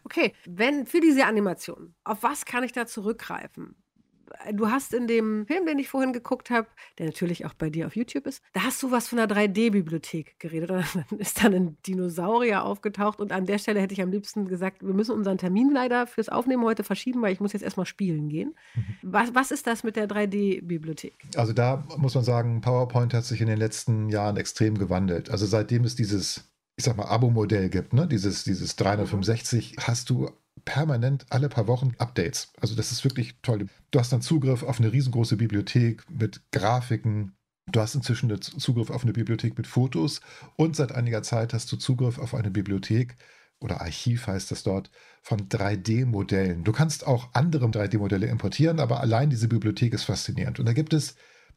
Okay, 0.04 0.34
wenn 0.46 0.86
für 0.86 1.00
diese 1.00 1.26
Animation, 1.26 1.94
auf 2.04 2.22
was 2.22 2.44
kann 2.44 2.64
ich 2.64 2.72
da 2.72 2.86
zurückgreifen? 2.86 3.76
Du 4.52 4.70
hast 4.70 4.94
in 4.94 5.06
dem 5.06 5.46
Film, 5.46 5.66
den 5.66 5.78
ich 5.78 5.88
vorhin 5.88 6.12
geguckt 6.12 6.50
habe, 6.50 6.68
der 6.98 7.06
natürlich 7.06 7.46
auch 7.46 7.54
bei 7.54 7.70
dir 7.70 7.86
auf 7.86 7.96
YouTube 7.96 8.26
ist, 8.26 8.42
da 8.52 8.62
hast 8.62 8.82
du 8.82 8.90
was 8.90 9.08
von 9.08 9.18
einer 9.18 9.32
3D-Bibliothek 9.32 10.38
geredet. 10.38 10.70
Und 10.70 10.84
dann 11.10 11.18
ist 11.18 11.42
dann 11.42 11.54
ein 11.54 11.76
Dinosaurier 11.86 12.64
aufgetaucht. 12.64 13.20
Und 13.20 13.32
an 13.32 13.46
der 13.46 13.58
Stelle 13.58 13.80
hätte 13.80 13.94
ich 13.94 14.02
am 14.02 14.10
liebsten 14.10 14.46
gesagt, 14.46 14.82
wir 14.82 14.94
müssen 14.94 15.12
unseren 15.12 15.38
Termin 15.38 15.70
leider 15.72 16.06
fürs 16.06 16.28
Aufnehmen 16.28 16.64
heute 16.64 16.84
verschieben, 16.84 17.22
weil 17.22 17.32
ich 17.32 17.40
muss 17.40 17.52
jetzt 17.52 17.62
erstmal 17.62 17.86
spielen 17.86 18.28
gehen. 18.28 18.54
Mhm. 18.74 18.82
Was, 19.02 19.34
was 19.34 19.50
ist 19.50 19.66
das 19.66 19.84
mit 19.84 19.96
der 19.96 20.08
3D-Bibliothek? 20.08 21.14
Also 21.36 21.52
da 21.52 21.84
muss 21.96 22.14
man 22.14 22.24
sagen, 22.24 22.60
PowerPoint 22.60 23.14
hat 23.14 23.24
sich 23.24 23.40
in 23.40 23.46
den 23.46 23.58
letzten 23.58 24.08
Jahren 24.08 24.36
extrem 24.36 24.78
gewandelt. 24.78 25.30
Also 25.30 25.46
seitdem 25.46 25.84
es 25.84 25.94
dieses 25.94 26.44
ich 26.78 26.84
sag 26.84 26.96
mal, 26.96 27.06
Abo-Modell 27.06 27.70
gibt, 27.70 27.92
ne? 27.92 28.06
dieses, 28.06 28.44
dieses 28.44 28.76
365, 28.76 29.76
hast 29.80 30.10
du 30.10 30.30
permanent 30.64 31.26
alle 31.28 31.48
paar 31.48 31.66
Wochen 31.66 31.92
Updates. 31.98 32.52
Also 32.60 32.76
das 32.76 32.92
ist 32.92 33.02
wirklich 33.02 33.34
toll. 33.42 33.66
Du 33.90 33.98
hast 33.98 34.12
dann 34.12 34.22
Zugriff 34.22 34.62
auf 34.62 34.78
eine 34.78 34.92
riesengroße 34.92 35.36
Bibliothek 35.36 36.08
mit 36.08 36.40
Grafiken. 36.52 37.32
Du 37.66 37.80
hast 37.80 37.96
inzwischen 37.96 38.40
Zugriff 38.40 38.90
auf 38.90 39.02
eine 39.02 39.12
Bibliothek 39.12 39.58
mit 39.58 39.66
Fotos 39.66 40.20
und 40.54 40.76
seit 40.76 40.92
einiger 40.92 41.24
Zeit 41.24 41.52
hast 41.52 41.70
du 41.72 41.76
Zugriff 41.76 42.18
auf 42.18 42.32
eine 42.32 42.52
Bibliothek 42.52 43.16
oder 43.58 43.80
Archiv 43.80 44.28
heißt 44.28 44.52
das 44.52 44.62
dort 44.62 44.92
von 45.20 45.48
3D-Modellen. 45.48 46.62
Du 46.62 46.70
kannst 46.70 47.04
auch 47.08 47.30
andere 47.32 47.66
3D-Modelle 47.66 48.28
importieren, 48.28 48.78
aber 48.78 49.00
allein 49.00 49.30
diese 49.30 49.48
Bibliothek 49.48 49.94
ist 49.94 50.04
faszinierend. 50.04 50.60
Und 50.60 50.66
da 50.66 50.74
gibt 50.74 50.92
es 50.92 51.16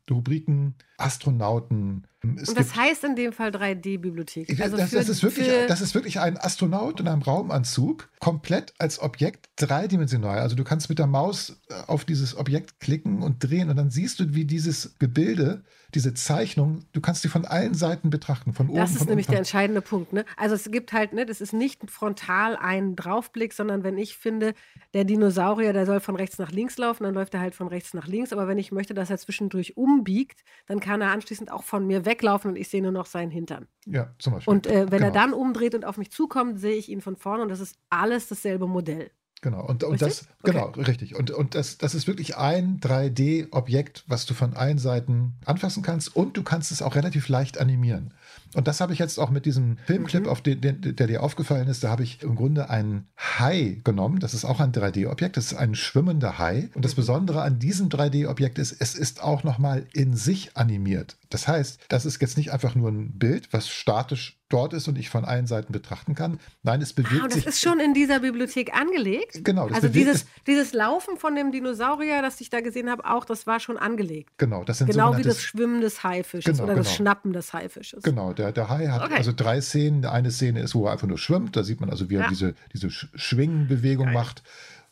Rubriken 0.10 0.76
Astronauten, 0.98 2.08
Es 2.38 2.50
und 2.50 2.60
das 2.60 2.76
heißt 2.76 3.04
in 3.04 3.16
dem 3.16 3.34
Fall 3.34 3.50
3D-Bibliothek. 3.50 4.62
Also 4.62 4.78
das, 4.78 4.92
das, 4.92 5.10
ist 5.10 5.24
wirklich, 5.24 5.48
das 5.68 5.82
ist 5.82 5.96
wirklich 5.96 6.20
ein 6.20 6.38
Astronaut 6.38 7.00
in 7.00 7.08
einem 7.08 7.24
Raumanzug, 7.24 8.10
komplett 8.20 8.74
als 8.78 9.02
Objekt 9.02 9.50
dreidimensional. 9.56 10.38
Also 10.40 10.56
du 10.56 10.64
kannst 10.64 10.90
mit 10.90 11.00
der 11.00 11.08
Maus 11.08 11.60
äh, 11.70 11.74
auf 11.88 12.06
dieses 12.06 12.38
Objekt 12.38 12.80
klicken 12.80 13.24
und 13.24 13.44
drehen 13.44 13.70
und 13.72 13.76
dann 13.76 13.90
siehst 13.90 14.20
du, 14.20 14.36
wie 14.36 14.46
dieses 14.46 14.98
Gebilde 15.00 15.64
diese 15.94 16.14
Zeichnung, 16.14 16.86
du 16.94 17.02
kannst 17.02 17.24
die 17.24 17.28
von 17.28 17.46
allen 17.46 17.74
Seiten 17.74 18.10
betrachten, 18.10 18.54
von 18.54 18.70
oben. 18.70 18.78
Das 18.78 18.96
ist 18.96 19.08
nämlich 19.08 19.26
unten. 19.26 19.32
der 19.32 19.40
entscheidende 19.40 19.82
Punkt. 19.82 20.14
Ne? 20.14 20.26
Also 20.38 20.56
es 20.56 20.72
gibt 20.72 20.94
halt, 20.94 21.14
ne, 21.14 21.26
das 21.26 21.42
ist 21.42 21.54
nicht 21.54 21.90
frontal 21.90 22.56
ein 22.56 22.96
Draufblick, 22.96 23.54
sondern 23.54 23.84
wenn 23.84 23.98
ich 23.98 24.16
finde, 24.18 24.54
der 24.94 25.04
Dinosaurier, 25.04 25.74
der 25.74 25.86
soll 25.86 26.00
von 26.00 26.16
rechts 26.16 26.38
nach 26.38 26.52
links 26.52 26.78
laufen, 26.78 27.04
dann 27.04 27.14
läuft 27.14 27.34
er 27.34 27.42
halt 27.42 27.56
von 27.56 27.68
rechts 27.68 27.94
nach 27.94 28.08
links. 28.08 28.32
Aber 28.32 28.48
wenn 28.48 28.58
ich 28.58 28.72
möchte, 28.72 28.94
dass 28.94 29.10
er 29.10 29.18
zwischendurch 29.18 29.76
umbiegt, 29.76 30.44
dann 30.68 30.80
kann 30.80 31.02
er 31.02 31.12
anschließend 31.12 31.52
auch 31.52 31.64
von 31.64 31.86
mir 31.86 32.06
weglaufen 32.12 32.52
und 32.52 32.58
ich 32.58 32.68
sehe 32.70 32.82
nur 32.82 32.92
noch 32.92 33.06
seinen 33.06 33.32
Hintern. 33.32 33.68
Ja, 33.86 34.14
zum 34.20 34.34
Beispiel. 34.34 34.54
Und 34.54 34.68
äh, 34.68 34.92
wenn 34.92 35.00
genau. 35.00 35.06
er 35.06 35.12
dann 35.12 35.34
umdreht 35.34 35.76
und 35.76 35.86
auf 35.86 35.98
mich 35.98 36.12
zukommt, 36.12 36.60
sehe 36.60 36.76
ich 36.76 36.90
ihn 36.90 37.02
von 37.02 37.16
vorne 37.16 37.44
und 37.44 37.50
das 37.50 37.60
ist 37.60 37.78
alles 37.90 38.28
dasselbe 38.28 38.68
Modell. 38.68 39.12
Genau, 39.42 39.66
und, 39.66 39.84
und 39.84 40.00
das, 40.00 40.28
genau, 40.44 40.68
okay. 40.68 40.82
richtig. 40.82 41.16
Und, 41.16 41.32
und 41.32 41.56
das, 41.56 41.80
das 41.80 41.96
ist 41.96 42.06
wirklich 42.06 42.38
ein 42.38 42.80
3D-Objekt, 42.80 44.04
was 44.08 44.28
du 44.28 44.36
von 44.36 44.54
allen 44.54 44.78
Seiten 44.78 45.34
anfassen 45.46 45.82
kannst 45.82 46.16
und 46.16 46.38
du 46.38 46.44
kannst 46.44 46.72
es 46.72 46.84
auch 46.84 46.94
relativ 46.94 47.28
leicht 47.28 47.58
animieren. 47.58 48.14
Und 48.54 48.68
das 48.68 48.82
habe 48.82 48.94
ich 48.94 49.00
jetzt 49.00 49.20
auch 49.20 49.30
mit 49.30 49.46
diesem 49.46 49.78
Filmclip, 49.86 50.24
mhm. 50.24 50.30
auf 50.30 50.42
den, 50.42 50.62
den, 50.62 50.96
der 50.96 51.08
dir 51.08 51.24
aufgefallen 51.24 51.68
ist. 51.68 51.84
Da 51.84 51.90
habe 51.90 52.04
ich 52.04 52.22
im 52.22 52.36
Grunde 52.36 52.70
einen 52.70 53.08
Hai 53.18 53.80
genommen. 53.84 54.20
Das 54.20 54.34
ist 54.34 54.46
auch 54.46 54.60
ein 54.60 54.72
3D-Objekt. 54.72 55.38
Das 55.38 55.52
ist 55.52 55.58
ein 55.58 55.76
schwimmender 55.76 56.38
Hai. 56.38 56.70
Und 56.74 56.84
das 56.84 56.94
mhm. 56.94 57.02
Besondere 57.02 57.42
an 57.42 57.60
diesem 57.60 57.90
3D-Objekt 57.90 58.60
ist, 58.60 58.76
es 58.80 58.96
ist 58.96 59.24
auch 59.24 59.44
nochmal 59.44 59.86
in 59.94 60.16
sich 60.16 60.58
animiert. 60.58 61.18
Das 61.30 61.48
heißt, 61.48 61.80
das 61.90 62.06
ist 62.06 62.22
jetzt 62.22 62.38
nicht 62.38 62.52
einfach 62.52 62.76
nur 62.76 62.90
ein 62.90 63.18
Bild, 63.18 63.54
was 63.54 63.70
statisch 63.70 64.41
dort 64.54 64.74
ist 64.74 64.88
und 64.88 64.98
ich 64.98 65.10
von 65.10 65.26
allen 65.26 65.48
Seiten 65.48 65.74
betrachten 65.74 66.16
kann. 66.16 66.40
Nein, 66.64 66.82
es 66.82 66.94
bewegt 66.94 67.22
ah, 67.24 67.26
das 67.26 67.36
sich. 67.36 67.46
Das 67.46 67.56
ist 67.56 67.62
schon 67.62 67.80
in 67.80 67.94
dieser 67.94 68.20
Bibliothek 68.20 68.74
angelegt. 68.74 69.44
Genau. 69.44 69.68
also 69.68 69.88
dieses, 69.88 70.26
dieses 70.48 70.74
Laufen 70.74 71.18
von 71.18 71.36
dem 71.36 71.52
Dinosaurier, 71.52 72.22
das 72.22 72.40
ich 72.42 72.50
da 72.50 72.62
gesehen 72.62 72.90
habe, 72.90 73.06
auch, 73.06 73.26
das 73.26 73.48
war 73.48 73.60
schon 73.60 73.78
angelegt. 73.78 74.32
Genau, 74.38 74.64
das 74.64 74.80
sind 74.80 74.88
genau 74.88 75.18
wie 75.18 75.24
das 75.24 75.42
Schwimmen 75.42 75.82
des 75.82 76.04
Haifisches 76.04 76.58
genau, 76.58 76.64
oder 76.64 76.74
genau. 76.74 76.84
das 76.84 76.96
Schnappen 76.96 77.34
des 77.34 77.54
Haifisches. 77.54 78.04
Genau, 78.04 78.34
der, 78.34 78.52
der 78.52 78.70
Hai 78.70 78.88
hat 78.88 79.04
okay. 79.04 79.16
also 79.16 79.32
drei 79.36 79.62
Szenen. 79.62 80.06
Eine 80.06 80.32
Szene 80.32 80.62
ist, 80.62 80.76
wo 80.76 80.86
er 80.86 80.94
einfach 80.94 81.08
nur 81.08 81.18
schwimmt. 81.18 81.56
Da 81.56 81.64
sieht 81.64 81.80
man 81.80 81.90
also, 81.90 82.10
wie 82.10 82.16
er 82.16 82.24
ja. 82.24 82.30
diese, 82.30 82.56
diese 82.74 82.90
Schwingenbewegung 82.90 84.06
Geil. 84.06 84.14
macht. 84.14 84.44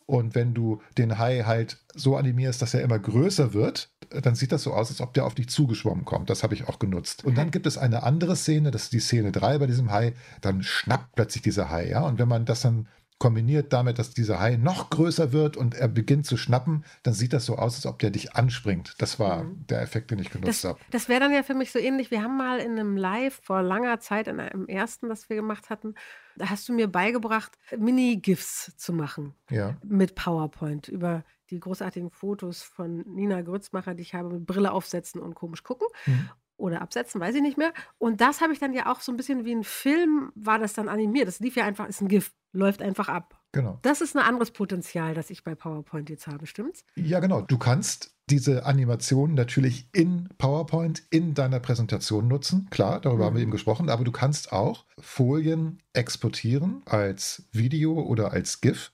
Und 0.10 0.34
wenn 0.34 0.56
du 0.56 0.82
den 0.98 1.20
Hai 1.20 1.44
halt 1.44 1.78
so 1.94 2.18
animierst, 2.18 2.64
dass 2.64 2.74
er 2.74 2.82
immer 2.82 2.98
größer 2.98 3.54
wird, 3.54 3.92
dann 4.10 4.34
sieht 4.34 4.52
das 4.52 4.64
so 4.64 4.74
aus, 4.74 4.90
als 4.90 5.02
ob 5.02 5.14
der 5.14 5.24
auf 5.24 5.36
dich 5.36 5.50
zugeschwommen 5.50 6.04
kommt. 6.04 6.32
Das 6.32 6.42
habe 6.42 6.56
ich 6.56 6.68
auch 6.68 6.80
genutzt. 6.80 7.24
Und 7.26 7.38
dann 7.38 7.52
gibt 7.52 7.68
es 7.68 7.78
eine 7.78 8.02
andere 8.02 8.36
Szene, 8.36 8.72
das 8.72 8.86
ist 8.86 8.94
die 8.94 9.02
Szene 9.02 9.32
3 9.32 9.60
bei 9.60 9.68
diesem 9.68 9.92
Hai, 9.92 10.14
dann 10.42 10.64
schnappt 10.64 11.14
plötzlich 11.14 11.44
dieser 11.44 11.70
Hai, 11.70 11.90
ja. 11.90 12.02
Und 12.02 12.18
wenn 12.18 12.28
man 12.28 12.46
das 12.46 12.62
dann 12.62 12.88
kombiniert 13.20 13.74
damit, 13.74 14.00
dass 14.00 14.14
dieser 14.14 14.40
Hai 14.40 14.56
noch 14.56 14.90
größer 14.90 15.34
wird 15.34 15.58
und 15.58 15.76
er 15.76 15.90
beginnt 15.90 16.26
zu 16.26 16.38
schnappen, 16.38 16.86
dann 17.04 17.14
sieht 17.14 17.34
das 17.34 17.46
so 17.46 17.58
aus, 17.58 17.76
als 17.76 17.86
ob 17.86 18.00
der 18.00 18.12
dich 18.12 18.34
anspringt. 18.36 18.96
Das 18.98 19.20
war 19.20 19.44
mhm. 19.44 19.68
der 19.68 19.82
Effekt, 19.82 20.10
den 20.10 20.20
ich 20.20 20.32
genutzt 20.32 20.64
habe. 20.64 20.80
Das 20.92 21.10
wäre 21.10 21.20
dann 21.20 21.34
ja 21.34 21.44
für 21.44 21.54
mich 21.54 21.72
so 21.72 21.80
ähnlich. 21.80 22.12
Wir 22.12 22.24
haben 22.24 22.38
mal 22.38 22.60
in 22.60 22.72
einem 22.72 22.96
Live 22.96 23.42
vor 23.44 23.62
langer 23.62 24.00
Zeit, 24.00 24.28
in 24.28 24.40
einem 24.40 24.68
ersten, 24.68 25.10
das 25.10 25.30
wir 25.30 25.36
gemacht 25.36 25.70
hatten, 25.70 25.96
da 26.38 26.50
hast 26.50 26.70
du 26.70 26.74
mir 26.74 26.88
beigebracht, 26.88 27.58
Mini-GIFs 27.78 28.78
zu 28.78 28.94
machen. 28.94 29.34
Ja. 29.50 29.76
Mit 29.84 30.16
PowerPoint 30.16 30.88
über 30.88 31.26
die 31.50 31.60
großartigen 31.60 32.12
Fotos 32.12 32.62
von 32.62 33.00
Nina 33.08 33.42
Grützmacher, 33.42 33.96
die 33.96 34.04
ich 34.04 34.14
habe 34.14 34.30
mit 34.30 34.46
Brille 34.46 34.72
aufsetzen 34.72 35.20
und 35.20 35.36
komisch 35.36 35.64
gucken. 35.64 35.88
Mhm 36.06 36.30
oder 36.60 36.82
absetzen, 36.82 37.20
weiß 37.20 37.36
ich 37.36 37.42
nicht 37.42 37.58
mehr. 37.58 37.74
Und 37.98 38.22
das 38.22 38.42
habe 38.42 38.54
ich 38.54 38.60
dann 38.60 38.74
ja 38.74 38.92
auch 38.92 39.02
so 39.02 39.12
ein 39.12 39.18
bisschen 39.18 39.46
wie 39.46 39.54
ein 39.54 39.64
Film, 39.64 40.32
war 40.36 40.60
das 40.60 40.74
dann 40.74 40.90
animiert. 40.90 41.28
Das 41.28 41.40
lief 41.40 41.56
ja 41.56 41.66
einfach, 41.66 41.88
ist 41.88 42.02
ein 42.02 42.08
GIF, 42.08 42.32
läuft 42.52 42.82
einfach 42.82 43.10
ab. 43.10 43.40
Genau. 43.52 43.80
Das 43.82 44.02
ist 44.02 44.16
ein 44.16 44.24
anderes 44.24 44.52
Potenzial, 44.52 45.16
das 45.16 45.30
ich 45.30 45.44
bei 45.44 45.56
PowerPoint 45.56 46.10
jetzt 46.10 46.28
habe, 46.28 46.46
stimmt's? 46.46 46.84
Ja, 46.96 47.20
genau. 47.20 47.42
Du 47.42 47.58
kannst 47.58 48.16
diese 48.30 48.66
Animation 48.66 49.34
natürlich 49.34 49.88
in 49.92 50.30
PowerPoint 50.38 51.04
in 51.10 51.34
deiner 51.34 51.60
Präsentation 51.60 52.28
nutzen. 52.28 52.68
Klar, 52.70 53.02
darüber 53.02 53.24
mhm. 53.24 53.26
haben 53.26 53.36
wir 53.36 53.40
mhm. 53.40 53.44
eben 53.44 53.52
gesprochen, 53.52 53.90
aber 53.90 54.04
du 54.04 54.12
kannst 54.12 54.52
auch 54.52 54.86
Folien 55.00 55.82
exportieren 55.94 56.84
als 56.86 57.48
Video 57.52 58.00
oder 58.00 58.32
als 58.32 58.62
GIF 58.62 58.92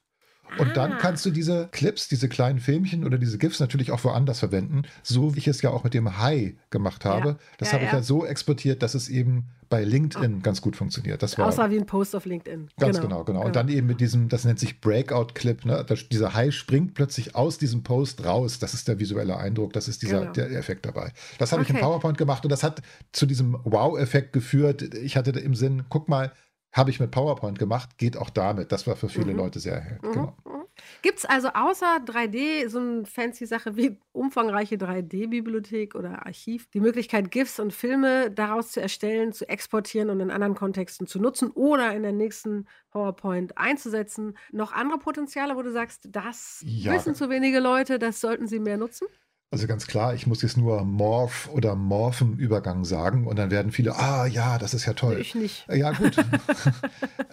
und 0.58 0.78
dann 0.78 0.94
ah. 0.94 0.98
kannst 1.00 1.26
du 1.26 1.32
diese 1.32 1.68
Clips, 1.72 2.08
diese 2.08 2.30
kleinen 2.30 2.60
Filmchen 2.60 3.06
oder 3.06 3.18
diese 3.18 3.38
GIFs 3.38 3.60
natürlich 3.60 3.92
auch 3.92 4.04
woanders 4.04 4.40
verwenden, 4.40 4.84
so 5.04 5.36
wie 5.36 5.40
ich 5.40 5.48
es 5.48 5.62
ja 5.62 5.70
auch 5.70 5.84
mit 5.84 5.94
dem 5.94 6.18
Hai 6.18 6.56
gemacht 6.70 7.06
habe. 7.06 7.30
Ja. 7.30 7.38
Das 7.58 7.70
ja, 7.70 7.74
habe 7.74 7.84
ja. 7.84 7.90
ich 7.90 7.94
ja 7.94 8.04
so 8.04 8.26
exportiert, 8.26 8.82
dass 8.84 8.96
es 8.96 9.10
eben 9.10 9.50
bei 9.70 9.84
LinkedIn 9.84 10.38
oh. 10.38 10.42
ganz 10.42 10.62
gut 10.62 10.76
funktioniert. 10.76 11.24
Das 11.24 11.38
war 11.38 11.48
Außer 11.48 11.70
wie 11.72 11.78
ein 11.78 11.86
Post 11.86 12.16
auf 12.16 12.26
LinkedIn. 12.26 12.70
Ganz 12.80 12.98
genau, 12.98 13.24
genau. 13.24 13.24
genau. 13.24 13.46
Und 13.46 13.56
dann 13.56 13.68
eben 13.70 13.88
mit 13.88 14.00
diesem, 14.00 14.30
das 14.30 14.46
nennt 14.46 14.60
sich 14.60 14.80
Breakout-Clip, 14.80 15.66
ne? 15.66 15.86
dieser 16.12 16.34
Hai 16.34 16.52
springt 16.52 16.94
plötzlich 16.94 17.36
aus 17.36 17.58
diesem 17.58 17.84
Post 17.84 18.24
raus. 18.24 18.60
Das 18.60 18.74
ist 18.74 18.88
der 18.88 19.00
visuelle 19.00 19.38
Eindruck, 19.38 19.74
das 19.74 19.88
ist 19.88 20.02
dieser 20.02 20.22
genau. 20.22 20.32
der 20.34 20.52
Effekt 20.52 20.86
dabei. 20.86 21.12
Das 21.40 21.52
habe 21.52 21.62
okay. 21.62 21.74
ich 21.74 21.76
in 21.78 21.82
PowerPoint 21.82 22.18
gemacht 22.18 22.46
und 22.46 22.52
das 22.52 22.64
hat 22.64 22.82
zu 23.12 23.26
diesem 23.26 23.58
Wow-Effekt 23.64 24.34
geführt. 24.34 24.94
Ich 24.96 25.18
hatte 25.18 25.32
im 25.32 25.56
Sinn, 25.56 25.84
guck 25.90 26.08
mal, 26.10 26.32
habe 26.76 26.90
ich 26.90 27.00
mit 27.00 27.10
PowerPoint 27.10 27.58
gemacht, 27.58 27.98
geht 27.98 28.18
auch 28.18 28.30
damit. 28.30 28.74
Das 28.74 28.86
war 28.86 28.98
für 28.98 29.08
viele 29.08 29.32
mhm. 29.32 29.38
Leute 29.38 29.60
sehr 29.60 29.80
hell. 29.80 30.00
Mhm. 30.04 30.12
Genau. 30.12 30.38
Mhm. 30.46 30.66
Gibt 31.02 31.20
es 31.20 31.26
also 31.26 31.48
außer 31.54 32.02
3D 32.06 32.68
so 32.68 32.80
eine 32.80 33.06
fancy 33.06 33.46
Sache 33.46 33.78
wie 33.78 33.98
umfangreiche 34.12 34.76
3D-Bibliothek 34.76 35.96
oder 35.96 36.26
Archiv 36.26 36.70
die 36.72 36.82
Möglichkeit, 36.82 37.32
GIFs 37.32 37.62
und 37.62 37.72
Filme 37.72 38.30
daraus 38.30 38.72
zu 38.72 38.82
erstellen, 38.82 39.32
zu 39.32 39.48
exportieren 39.48 40.10
und 40.10 40.20
in 40.20 40.32
anderen 40.32 40.54
Kontexten 40.54 41.08
zu 41.08 41.22
nutzen 41.22 41.50
oder 41.52 41.96
in 41.96 42.04
der 42.04 42.12
nächsten 42.12 42.68
PowerPoint 42.92 43.58
einzusetzen? 43.58 44.38
Noch 44.52 44.74
andere 44.74 45.00
Potenziale, 45.00 45.56
wo 45.56 45.62
du 45.62 45.72
sagst, 45.72 46.10
das 46.12 46.62
ja. 46.66 46.92
wissen 46.92 47.16
zu 47.16 47.30
wenige 47.30 47.60
Leute, 47.60 47.98
das 47.98 48.20
sollten 48.20 48.48
sie 48.48 48.60
mehr 48.60 48.76
nutzen? 48.76 49.08
Also 49.52 49.68
ganz 49.68 49.88
klar, 49.88 50.14
ich 50.14 50.28
muss 50.28 50.42
jetzt 50.42 50.58
nur 50.58 50.84
Morph 50.84 51.50
oder 51.54 51.76
Morphenübergang 51.76 52.84
sagen 52.84 53.26
und 53.26 53.38
dann 53.38 53.52
werden 53.52 53.72
viele, 53.72 53.96
ah 53.96 54.26
ja, 54.26 54.58
das 54.58 54.74
ist 54.74 54.86
ja 54.86 54.94
toll. 54.94 55.18
Ich 55.20 55.36
nicht. 55.36 55.68
Ja, 55.70 55.92
gut. 55.92 56.18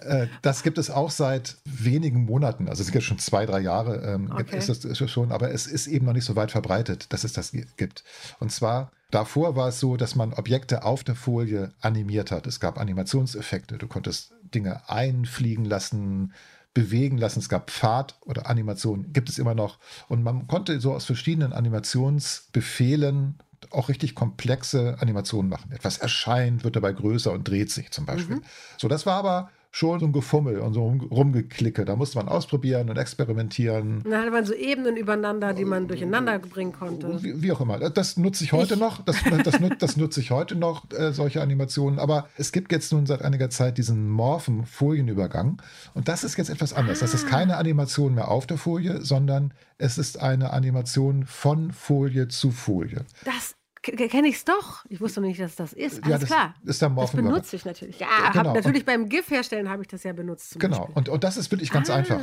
Äh, 0.02 0.26
das 0.42 0.64
gibt 0.64 0.78
es 0.78 0.90
auch 0.90 1.12
seit 1.12 1.58
wenigen 1.64 2.24
Monaten. 2.24 2.68
Also 2.68 2.82
es 2.82 2.90
gibt 2.90 3.04
schon 3.04 3.20
zwei, 3.20 3.46
drei 3.46 3.60
Jahre, 3.60 4.02
ähm, 4.02 4.32
okay. 4.32 4.58
ist 4.58 4.68
das 4.68 5.10
schon, 5.10 5.30
aber 5.30 5.52
es 5.52 5.68
ist 5.68 5.86
eben 5.86 6.06
noch 6.06 6.12
nicht 6.12 6.24
so 6.24 6.34
weit 6.34 6.50
verbreitet, 6.50 7.12
dass 7.12 7.22
es 7.22 7.32
das 7.32 7.52
gibt. 7.76 8.02
Und 8.40 8.50
zwar 8.50 8.90
Davor 9.12 9.56
war 9.56 9.68
es 9.68 9.78
so, 9.78 9.98
dass 9.98 10.16
man 10.16 10.32
Objekte 10.32 10.84
auf 10.84 11.04
der 11.04 11.14
Folie 11.14 11.70
animiert 11.82 12.30
hat. 12.30 12.46
Es 12.46 12.60
gab 12.60 12.80
Animationseffekte. 12.80 13.76
Du 13.76 13.86
konntest 13.86 14.32
Dinge 14.54 14.88
einfliegen 14.88 15.66
lassen, 15.66 16.32
bewegen 16.74 17.18
lassen. 17.18 17.40
Es 17.40 17.48
gab 17.48 17.70
Pfad 17.70 18.16
oder 18.22 18.48
Animation, 18.48 19.12
gibt 19.12 19.28
es 19.28 19.38
immer 19.38 19.54
noch. 19.54 19.78
Und 20.08 20.22
man 20.22 20.46
konnte 20.46 20.80
so 20.80 20.92
aus 20.92 21.04
verschiedenen 21.04 21.52
Animationsbefehlen 21.52 23.38
auch 23.70 23.88
richtig 23.88 24.14
komplexe 24.14 24.96
Animationen 25.00 25.48
machen. 25.48 25.72
Etwas 25.72 25.98
erscheint, 25.98 26.64
wird 26.64 26.76
dabei 26.76 26.92
größer 26.92 27.32
und 27.32 27.48
dreht 27.48 27.70
sich 27.70 27.90
zum 27.90 28.06
Beispiel. 28.06 28.36
Mhm. 28.36 28.44
So, 28.78 28.88
das 28.88 29.06
war 29.06 29.16
aber 29.16 29.50
schon 29.74 30.00
so 30.00 30.06
ein 30.06 30.12
Gefummel 30.12 30.60
und 30.60 30.74
so 30.74 30.86
rumgeklicke. 31.10 31.86
Da 31.86 31.96
musste 31.96 32.18
man 32.18 32.28
ausprobieren 32.28 32.90
und 32.90 32.98
experimentieren. 32.98 34.04
Da 34.08 34.18
hatte 34.18 34.30
man 34.30 34.44
so 34.44 34.52
Ebenen 34.52 34.98
übereinander, 34.98 35.54
die 35.54 35.64
man 35.64 35.88
durcheinander 35.88 36.38
bringen 36.38 36.72
konnte. 36.72 37.22
Wie, 37.24 37.42
wie 37.42 37.52
auch 37.52 37.60
immer. 37.62 37.78
Das 37.78 38.18
nutze 38.18 38.44
ich 38.44 38.52
heute 38.52 38.74
ich. 38.74 38.80
noch. 38.80 39.02
Das, 39.02 39.16
das, 39.44 39.58
das, 39.78 39.96
nutze 39.96 40.20
ich 40.20 40.30
heute 40.30 40.56
noch, 40.56 40.90
äh, 40.92 41.12
solche 41.12 41.40
Animationen. 41.40 41.98
Aber 41.98 42.28
es 42.36 42.52
gibt 42.52 42.70
jetzt 42.70 42.92
nun 42.92 43.06
seit 43.06 43.22
einiger 43.22 43.48
Zeit 43.48 43.78
diesen 43.78 44.10
Morphen-Folienübergang. 44.10 45.62
Und 45.94 46.06
das 46.06 46.22
ist 46.22 46.36
jetzt 46.36 46.50
etwas 46.50 46.74
anders. 46.74 46.98
Ah. 46.98 47.06
Das 47.06 47.14
ist 47.14 47.24
ah. 47.26 47.30
keine 47.30 47.56
Animation 47.56 48.14
mehr 48.14 48.28
auf 48.28 48.46
der 48.46 48.58
Folie, 48.58 49.00
sondern 49.00 49.54
es 49.78 49.96
ist 49.96 50.20
eine 50.20 50.52
Animation 50.52 51.24
von 51.24 51.72
Folie 51.72 52.28
zu 52.28 52.50
Folie. 52.50 53.06
Das 53.24 53.54
Kenne 53.82 54.28
ich 54.28 54.36
es 54.36 54.44
doch. 54.44 54.84
Ich 54.88 55.00
wusste 55.00 55.20
nicht, 55.20 55.40
dass 55.40 55.56
das 55.56 55.72
ist. 55.72 56.04
Alles 56.04 56.08
ja, 56.08 56.18
das 56.18 56.28
klar. 56.28 56.54
Ist 56.64 56.80
der 56.80 56.90
das 56.90 57.10
benutze 57.10 57.56
ich 57.56 57.64
natürlich. 57.64 57.98
Ja, 57.98 58.30
genau. 58.30 58.50
hab, 58.50 58.54
natürlich 58.54 58.82
und, 58.82 58.86
beim 58.86 59.08
GIF 59.08 59.28
herstellen 59.28 59.68
habe 59.68 59.82
ich 59.82 59.88
das 59.88 60.04
ja 60.04 60.12
benutzt. 60.12 60.58
genau. 60.60 60.88
Und, 60.94 61.08
und 61.08 61.24
das 61.24 61.36
ist 61.36 61.50
wirklich 61.50 61.70
ganz 61.70 61.90
ah. 61.90 61.96
einfach. 61.96 62.22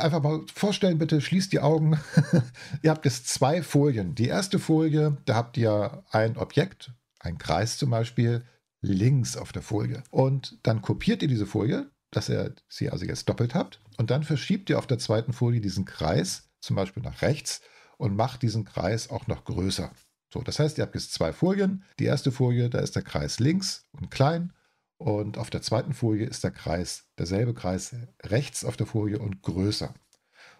Einfach 0.00 0.22
mal 0.22 0.40
vorstellen, 0.54 0.96
bitte 0.96 1.20
schließt 1.20 1.52
die 1.52 1.60
Augen. 1.60 2.00
ihr 2.82 2.90
habt 2.90 3.04
jetzt 3.04 3.28
zwei 3.28 3.62
Folien. 3.62 4.14
Die 4.14 4.28
erste 4.28 4.58
Folie, 4.58 5.18
da 5.26 5.34
habt 5.34 5.58
ihr 5.58 6.04
ein 6.10 6.38
Objekt, 6.38 6.92
ein 7.20 7.36
Kreis 7.36 7.76
zum 7.76 7.90
Beispiel, 7.90 8.42
links 8.80 9.36
auf 9.36 9.52
der 9.52 9.62
Folie. 9.62 10.02
Und 10.10 10.58
dann 10.62 10.80
kopiert 10.80 11.20
ihr 11.20 11.28
diese 11.28 11.46
Folie, 11.46 11.90
dass 12.12 12.30
ihr 12.30 12.54
sie 12.68 12.88
also 12.88 13.04
jetzt 13.04 13.28
doppelt 13.28 13.54
habt. 13.54 13.80
Und 13.98 14.10
dann 14.10 14.22
verschiebt 14.22 14.70
ihr 14.70 14.78
auf 14.78 14.86
der 14.86 14.98
zweiten 14.98 15.34
Folie 15.34 15.60
diesen 15.60 15.84
Kreis, 15.84 16.48
zum 16.60 16.76
Beispiel 16.76 17.02
nach 17.02 17.20
rechts, 17.20 17.60
und 17.98 18.16
macht 18.16 18.42
diesen 18.42 18.64
Kreis 18.64 19.10
auch 19.10 19.26
noch 19.26 19.44
größer. 19.44 19.92
So, 20.34 20.42
das 20.42 20.58
heißt, 20.58 20.78
ihr 20.78 20.82
habt 20.82 20.96
jetzt 20.96 21.12
zwei 21.12 21.32
Folien. 21.32 21.84
Die 22.00 22.06
erste 22.06 22.32
Folie, 22.32 22.68
da 22.68 22.80
ist 22.80 22.96
der 22.96 23.04
Kreis 23.04 23.38
links 23.38 23.86
und 23.92 24.10
klein. 24.10 24.52
Und 24.98 25.38
auf 25.38 25.48
der 25.48 25.62
zweiten 25.62 25.92
Folie 25.92 26.26
ist 26.26 26.42
der 26.42 26.50
Kreis, 26.50 27.06
derselbe 27.16 27.54
Kreis 27.54 27.94
rechts 28.24 28.64
auf 28.64 28.76
der 28.76 28.88
Folie 28.88 29.20
und 29.20 29.42
größer. 29.42 29.94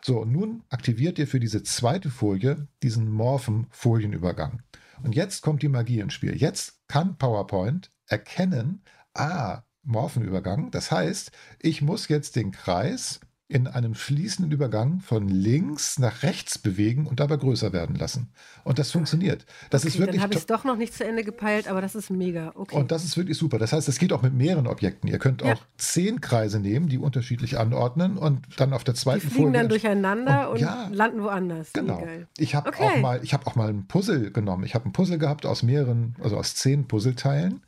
So, 0.01 0.21
und 0.21 0.31
nun 0.31 0.63
aktiviert 0.69 1.19
ihr 1.19 1.27
für 1.27 1.41
diese 1.41 1.65
zweite 1.65 2.09
Folie 2.09 2.69
diesen 2.85 3.11
Morphen-Folienübergang. 3.11 4.63
Und 5.03 5.17
jetzt 5.17 5.43
kommt 5.43 5.61
die 5.63 5.69
Magie 5.69 5.99
ins 5.99 6.15
Spiel. 6.15 6.37
Jetzt 6.37 6.87
kann 6.87 7.19
PowerPoint 7.19 7.91
erkennen, 8.07 8.85
ah, 9.13 9.63
Morphenübergang. 9.83 10.71
Das 10.71 10.93
heißt, 10.93 11.33
ich 11.59 11.83
muss 11.83 12.07
jetzt 12.07 12.37
den 12.37 12.53
Kreis 12.53 13.19
in 13.55 13.69
einem 13.69 13.95
fließenden 13.95 14.51
Übergang 14.51 14.99
von 14.99 15.29
links 15.29 16.01
nach 16.01 16.25
rechts 16.25 16.59
bewegen 16.59 17.07
und 17.07 17.21
dabei 17.21 17.37
größer 17.37 17.73
werden 17.73 17.95
lassen. 17.95 18.27
Und 18.65 18.81
das 18.81 18.91
funktioniert. 18.91 19.47
Das 19.71 19.83
okay, 19.83 19.91
ist 19.91 19.99
wirklich. 20.01 20.17
Dann 20.17 20.25
habe 20.25 20.35
ich 20.35 20.41
es 20.41 20.47
doch 20.47 20.65
noch 20.65 20.77
nicht 20.77 20.93
zu 20.93 21.05
Ende 21.05 21.23
gepeilt, 21.23 21.69
aber 21.69 21.81
das 21.81 21.95
ist 21.95 22.11
mega. 22.11 22.51
Okay. 22.57 22.75
Und 22.75 22.91
das 22.91 23.05
ist 23.05 23.17
wirklich 23.17 23.39
super. 23.39 23.59
Das 23.59 23.73
heißt, 23.73 23.89
es 23.89 24.01
geht 24.01 24.13
auch 24.13 24.23
mit 24.23 24.35
mehreren 24.35 24.67
Objekten. 24.67 25.09
Ihr 25.09 25.21
könnt 25.21 25.43
ja. 25.43 25.53
auch 25.53 25.63
zehn 25.77 26.21
Kreise 26.21 26.59
nehmen, 26.59 26.89
die 26.89 26.99
unterschiedlich 26.99 27.57
anordnen 27.57 28.19
und 28.19 28.45
dann 28.57 28.73
auf 28.73 28.83
der 28.83 28.97
zweiten 28.97 29.21
die 29.21 29.27
fliegen 29.29 29.45
Folie. 29.45 29.61
dann 29.61 29.69
durcheinander 29.69 30.49
und, 30.49 30.57
und 30.57 30.61
ja, 30.61 30.89
landen 30.91 31.23
woanders. 31.23 31.73
Genau. 31.73 32.05
Ich 32.37 32.57
habe 32.57 32.71
okay. 32.71 32.83
auch 32.83 33.01
mal, 33.01 33.21
ich 33.23 33.35
habe 33.35 33.47
auch 33.47 33.55
mal 33.55 33.69
ein 33.69 33.87
Puzzle 33.87 34.33
genommen. 34.33 34.65
Ich 34.65 34.75
habe 34.75 34.89
ein 34.89 34.93
Puzzle 34.93 35.19
gehabt 35.19 35.47
aus 35.47 35.63
mehreren, 35.63 36.17
also 36.21 36.37
aus 36.37 36.57
zehn 36.57 36.89
Puzzleteilen. 36.89 37.63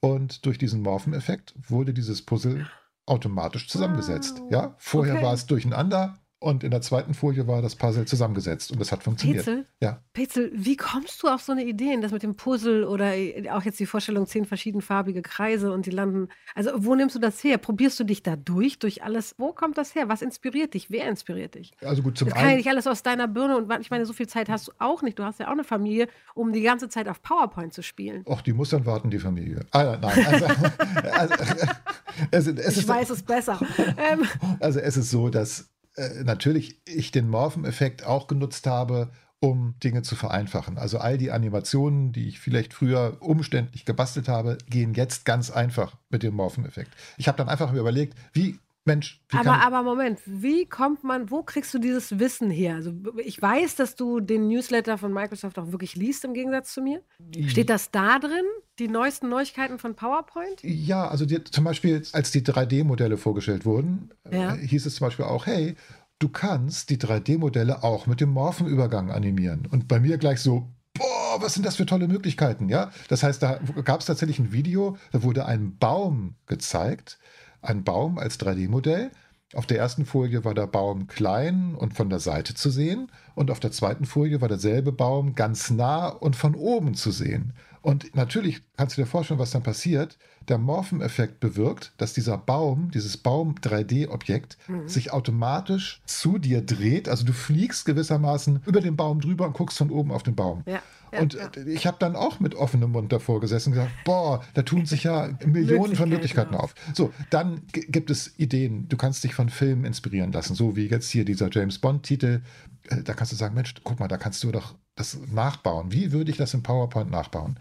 Und 0.00 0.44
durch 0.44 0.58
diesen 0.58 0.82
Morpheneffekt 0.82 1.54
wurde 1.66 1.94
dieses 1.94 2.20
Puzzle 2.20 2.66
automatisch 3.10 3.68
zusammengesetzt. 3.68 4.40
Wow. 4.40 4.52
Ja, 4.52 4.74
vorher 4.78 5.14
okay. 5.14 5.24
war 5.24 5.34
es 5.34 5.46
durcheinander 5.46 6.18
und 6.42 6.64
in 6.64 6.70
der 6.70 6.80
zweiten 6.80 7.12
Folie 7.12 7.46
war 7.46 7.60
das 7.60 7.76
Puzzle 7.76 8.06
zusammengesetzt 8.06 8.72
und 8.72 8.80
das 8.80 8.92
hat 8.92 9.02
funktioniert. 9.02 9.44
Petzel, 9.44 9.66
ja. 9.82 10.02
Petzel, 10.14 10.50
wie 10.54 10.74
kommst 10.74 11.22
du 11.22 11.28
auf 11.28 11.42
so 11.42 11.52
eine 11.52 11.64
Idee, 11.64 11.98
das 12.00 12.12
mit 12.12 12.22
dem 12.22 12.34
Puzzle 12.34 12.84
oder 12.84 13.12
auch 13.52 13.62
jetzt 13.62 13.78
die 13.78 13.84
Vorstellung, 13.84 14.26
zehn 14.26 14.46
verschiedenfarbige 14.46 15.20
Kreise 15.20 15.70
und 15.70 15.84
die 15.84 15.90
landen. 15.90 16.28
Also, 16.54 16.70
wo 16.76 16.94
nimmst 16.94 17.14
du 17.14 17.18
das 17.18 17.44
her? 17.44 17.58
Probierst 17.58 18.00
du 18.00 18.04
dich 18.04 18.22
da 18.22 18.36
durch, 18.36 18.78
durch 18.78 19.02
alles? 19.04 19.34
Wo 19.36 19.52
kommt 19.52 19.76
das 19.76 19.94
her? 19.94 20.08
Was 20.08 20.22
inspiriert 20.22 20.72
dich? 20.72 20.90
Wer 20.90 21.08
inspiriert 21.08 21.56
dich? 21.56 21.72
Also 21.82 22.02
gut, 22.02 22.16
zum 22.16 22.28
das 22.28 22.38
kann 22.38 22.50
ja 22.50 22.56
nicht 22.56 22.70
alles 22.70 22.86
aus 22.86 23.02
deiner 23.02 23.28
Birne 23.28 23.58
und 23.58 23.70
ich 23.78 23.90
meine, 23.90 24.06
so 24.06 24.14
viel 24.14 24.26
Zeit 24.26 24.48
hast 24.48 24.68
du 24.68 24.72
auch 24.78 25.02
nicht. 25.02 25.18
Du 25.18 25.24
hast 25.24 25.40
ja 25.40 25.48
auch 25.48 25.52
eine 25.52 25.64
Familie, 25.64 26.08
um 26.34 26.54
die 26.54 26.62
ganze 26.62 26.88
Zeit 26.88 27.06
auf 27.06 27.20
PowerPoint 27.20 27.74
zu 27.74 27.82
spielen. 27.82 28.24
Ach, 28.30 28.40
die 28.40 28.54
muss 28.54 28.70
dann 28.70 28.86
warten, 28.86 29.10
die 29.10 29.18
Familie. 29.18 29.66
Ah, 29.72 29.98
nein, 30.00 30.26
also, 30.26 30.46
also, 31.12 31.34
es, 32.30 32.46
es 32.46 32.76
ich 32.78 32.88
weiß 32.88 33.10
es 33.10 33.22
besser. 33.22 33.60
Ähm. 33.96 34.26
Also, 34.60 34.78
es 34.78 34.96
ist 34.96 35.10
so, 35.10 35.28
dass 35.28 35.68
äh, 36.00 36.24
natürlich 36.24 36.80
ich 36.86 37.10
den 37.10 37.28
Morphen-Effekt 37.28 38.04
auch 38.04 38.26
genutzt 38.26 38.66
habe, 38.66 39.10
um 39.40 39.74
Dinge 39.82 40.02
zu 40.02 40.16
vereinfachen. 40.16 40.76
Also 40.76 40.98
all 40.98 41.16
die 41.16 41.30
Animationen, 41.30 42.12
die 42.12 42.28
ich 42.28 42.40
vielleicht 42.40 42.74
früher 42.74 43.16
umständlich 43.20 43.84
gebastelt 43.86 44.28
habe, 44.28 44.58
gehen 44.68 44.94
jetzt 44.94 45.24
ganz 45.24 45.50
einfach 45.50 45.96
mit 46.10 46.22
dem 46.22 46.34
Morphen-Effekt. 46.34 46.92
Ich 47.16 47.26
habe 47.26 47.38
dann 47.38 47.48
einfach 47.48 47.72
überlegt, 47.72 48.16
wie 48.32 48.58
Mensch, 48.90 49.22
aber, 49.32 49.62
aber 49.62 49.82
Moment, 49.82 50.20
wie 50.26 50.66
kommt 50.66 51.04
man, 51.04 51.30
wo 51.30 51.42
kriegst 51.42 51.72
du 51.72 51.78
dieses 51.78 52.18
Wissen 52.18 52.50
her? 52.50 52.74
Also 52.74 52.92
ich 53.24 53.40
weiß, 53.40 53.76
dass 53.76 53.94
du 53.94 54.20
den 54.20 54.48
Newsletter 54.48 54.98
von 54.98 55.12
Microsoft 55.12 55.58
auch 55.58 55.70
wirklich 55.72 55.94
liest, 55.94 56.24
im 56.24 56.34
Gegensatz 56.34 56.72
zu 56.74 56.82
mir. 56.82 57.02
Steht 57.46 57.70
das 57.70 57.90
da 57.90 58.18
drin, 58.18 58.44
die 58.78 58.88
neuesten 58.88 59.28
Neuigkeiten 59.28 59.78
von 59.78 59.94
PowerPoint? 59.94 60.62
Ja, 60.62 61.08
also 61.08 61.24
die, 61.26 61.42
zum 61.44 61.64
Beispiel, 61.64 62.02
als 62.12 62.30
die 62.30 62.42
3D-Modelle 62.42 63.16
vorgestellt 63.16 63.64
wurden, 63.64 64.10
ja. 64.30 64.54
äh, 64.54 64.66
hieß 64.66 64.86
es 64.86 64.96
zum 64.96 65.06
Beispiel 65.06 65.26
auch, 65.26 65.46
hey, 65.46 65.76
du 66.18 66.28
kannst 66.28 66.90
die 66.90 66.98
3D-Modelle 66.98 67.84
auch 67.84 68.06
mit 68.06 68.20
dem 68.20 68.30
Morphenübergang 68.30 69.10
animieren. 69.10 69.66
Und 69.70 69.88
bei 69.88 70.00
mir 70.00 70.18
gleich 70.18 70.40
so, 70.40 70.68
boah, 70.94 71.40
was 71.40 71.54
sind 71.54 71.64
das 71.64 71.76
für 71.76 71.86
tolle 71.86 72.08
Möglichkeiten, 72.08 72.68
ja? 72.68 72.90
Das 73.08 73.22
heißt, 73.22 73.42
da 73.42 73.60
gab 73.84 74.00
es 74.00 74.06
tatsächlich 74.06 74.38
ein 74.38 74.52
Video, 74.52 74.96
da 75.12 75.22
wurde 75.22 75.46
ein 75.46 75.76
Baum 75.78 76.34
gezeigt, 76.46 77.18
ein 77.62 77.84
Baum 77.84 78.18
als 78.18 78.38
3D-Modell. 78.40 79.10
Auf 79.54 79.66
der 79.66 79.78
ersten 79.78 80.06
Folie 80.06 80.44
war 80.44 80.54
der 80.54 80.68
Baum 80.68 81.08
klein 81.08 81.74
und 81.74 81.94
von 81.94 82.08
der 82.08 82.20
Seite 82.20 82.54
zu 82.54 82.70
sehen 82.70 83.10
und 83.34 83.50
auf 83.50 83.58
der 83.58 83.72
zweiten 83.72 84.04
Folie 84.04 84.40
war 84.40 84.48
derselbe 84.48 84.92
Baum 84.92 85.34
ganz 85.34 85.70
nah 85.70 86.06
und 86.06 86.36
von 86.36 86.54
oben 86.54 86.94
zu 86.94 87.10
sehen. 87.10 87.52
Und 87.82 88.14
natürlich 88.14 88.62
kannst 88.76 88.96
du 88.96 89.02
dir 89.02 89.06
vorstellen, 89.06 89.40
was 89.40 89.50
dann 89.50 89.62
passiert. 89.62 90.18
Der 90.48 90.58
Morpheneffekt 90.58 91.40
bewirkt, 91.40 91.92
dass 91.96 92.12
dieser 92.12 92.36
Baum, 92.36 92.90
dieses 92.92 93.16
Baum-3D-Objekt, 93.16 94.58
mhm. 94.68 94.86
sich 94.86 95.12
automatisch 95.12 96.02
zu 96.04 96.38
dir 96.38 96.60
dreht. 96.60 97.08
Also 97.08 97.24
du 97.24 97.32
fliegst 97.32 97.86
gewissermaßen 97.86 98.62
über 98.66 98.80
den 98.80 98.96
Baum 98.96 99.20
drüber 99.20 99.46
und 99.46 99.54
guckst 99.54 99.78
von 99.78 99.90
oben 99.90 100.12
auf 100.12 100.22
den 100.22 100.36
Baum. 100.36 100.62
Ja 100.66 100.80
und 101.18 101.34
ja. 101.34 101.50
ich 101.66 101.86
habe 101.86 101.96
dann 101.98 102.16
auch 102.16 102.40
mit 102.40 102.54
offenem 102.54 102.92
Mund 102.92 103.12
davor 103.12 103.40
gesessen 103.40 103.70
und 103.70 103.74
gesagt, 103.74 103.92
boah, 104.04 104.42
da 104.54 104.62
tun 104.62 104.86
sich 104.86 105.04
ja 105.04 105.30
Millionen 105.44 105.96
von 105.96 106.08
Möglichkeiten 106.08 106.54
auf. 106.54 106.74
So, 106.94 107.12
dann 107.30 107.62
gibt 107.72 108.10
es 108.10 108.38
Ideen. 108.38 108.88
Du 108.88 108.96
kannst 108.96 109.24
dich 109.24 109.34
von 109.34 109.48
Filmen 109.48 109.84
inspirieren 109.84 110.32
lassen, 110.32 110.54
so 110.54 110.76
wie 110.76 110.86
jetzt 110.86 111.10
hier 111.10 111.24
dieser 111.24 111.50
James 111.50 111.78
Bond-Titel. 111.78 112.42
Äh, 112.88 113.02
da 113.02 113.14
kannst 113.14 113.32
du 113.32 113.36
sagen, 113.36 113.54
Mensch, 113.54 113.74
guck 113.84 113.98
mal, 114.00 114.08
da 114.08 114.16
kannst 114.16 114.42
du 114.44 114.52
doch 114.52 114.74
das 114.94 115.18
nachbauen. 115.32 115.92
Wie 115.92 116.12
würde 116.12 116.30
ich 116.30 116.36
das 116.36 116.54
im 116.54 116.62
PowerPoint 116.62 117.10
nachbauen? 117.10 117.58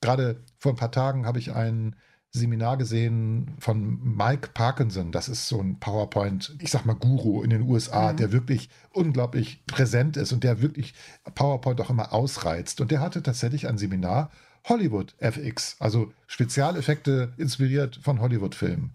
Gerade 0.00 0.42
vor 0.58 0.72
ein 0.72 0.76
paar 0.76 0.92
Tagen 0.92 1.26
habe 1.26 1.38
ich 1.38 1.52
einen 1.52 1.96
Seminar 2.32 2.76
gesehen 2.76 3.56
von 3.58 4.16
Mike 4.16 4.50
Parkinson. 4.54 5.10
Das 5.10 5.28
ist 5.28 5.48
so 5.48 5.60
ein 5.60 5.80
PowerPoint, 5.80 6.54
ich 6.60 6.70
sag 6.70 6.84
mal 6.84 6.94
Guru 6.94 7.42
in 7.42 7.50
den 7.50 7.62
USA, 7.62 8.12
mhm. 8.12 8.16
der 8.18 8.32
wirklich 8.32 8.70
unglaublich 8.92 9.64
präsent 9.66 10.16
ist 10.16 10.32
und 10.32 10.44
der 10.44 10.62
wirklich 10.62 10.94
PowerPoint 11.34 11.80
auch 11.80 11.90
immer 11.90 12.12
ausreizt. 12.12 12.80
Und 12.80 12.90
der 12.92 13.00
hatte 13.00 13.22
tatsächlich 13.22 13.66
ein 13.66 13.78
Seminar 13.78 14.30
Hollywood 14.64 15.14
FX, 15.18 15.76
also 15.80 16.12
Spezialeffekte 16.26 17.32
inspiriert 17.36 17.98
von 18.02 18.20
Hollywood-Filmen. 18.20 18.92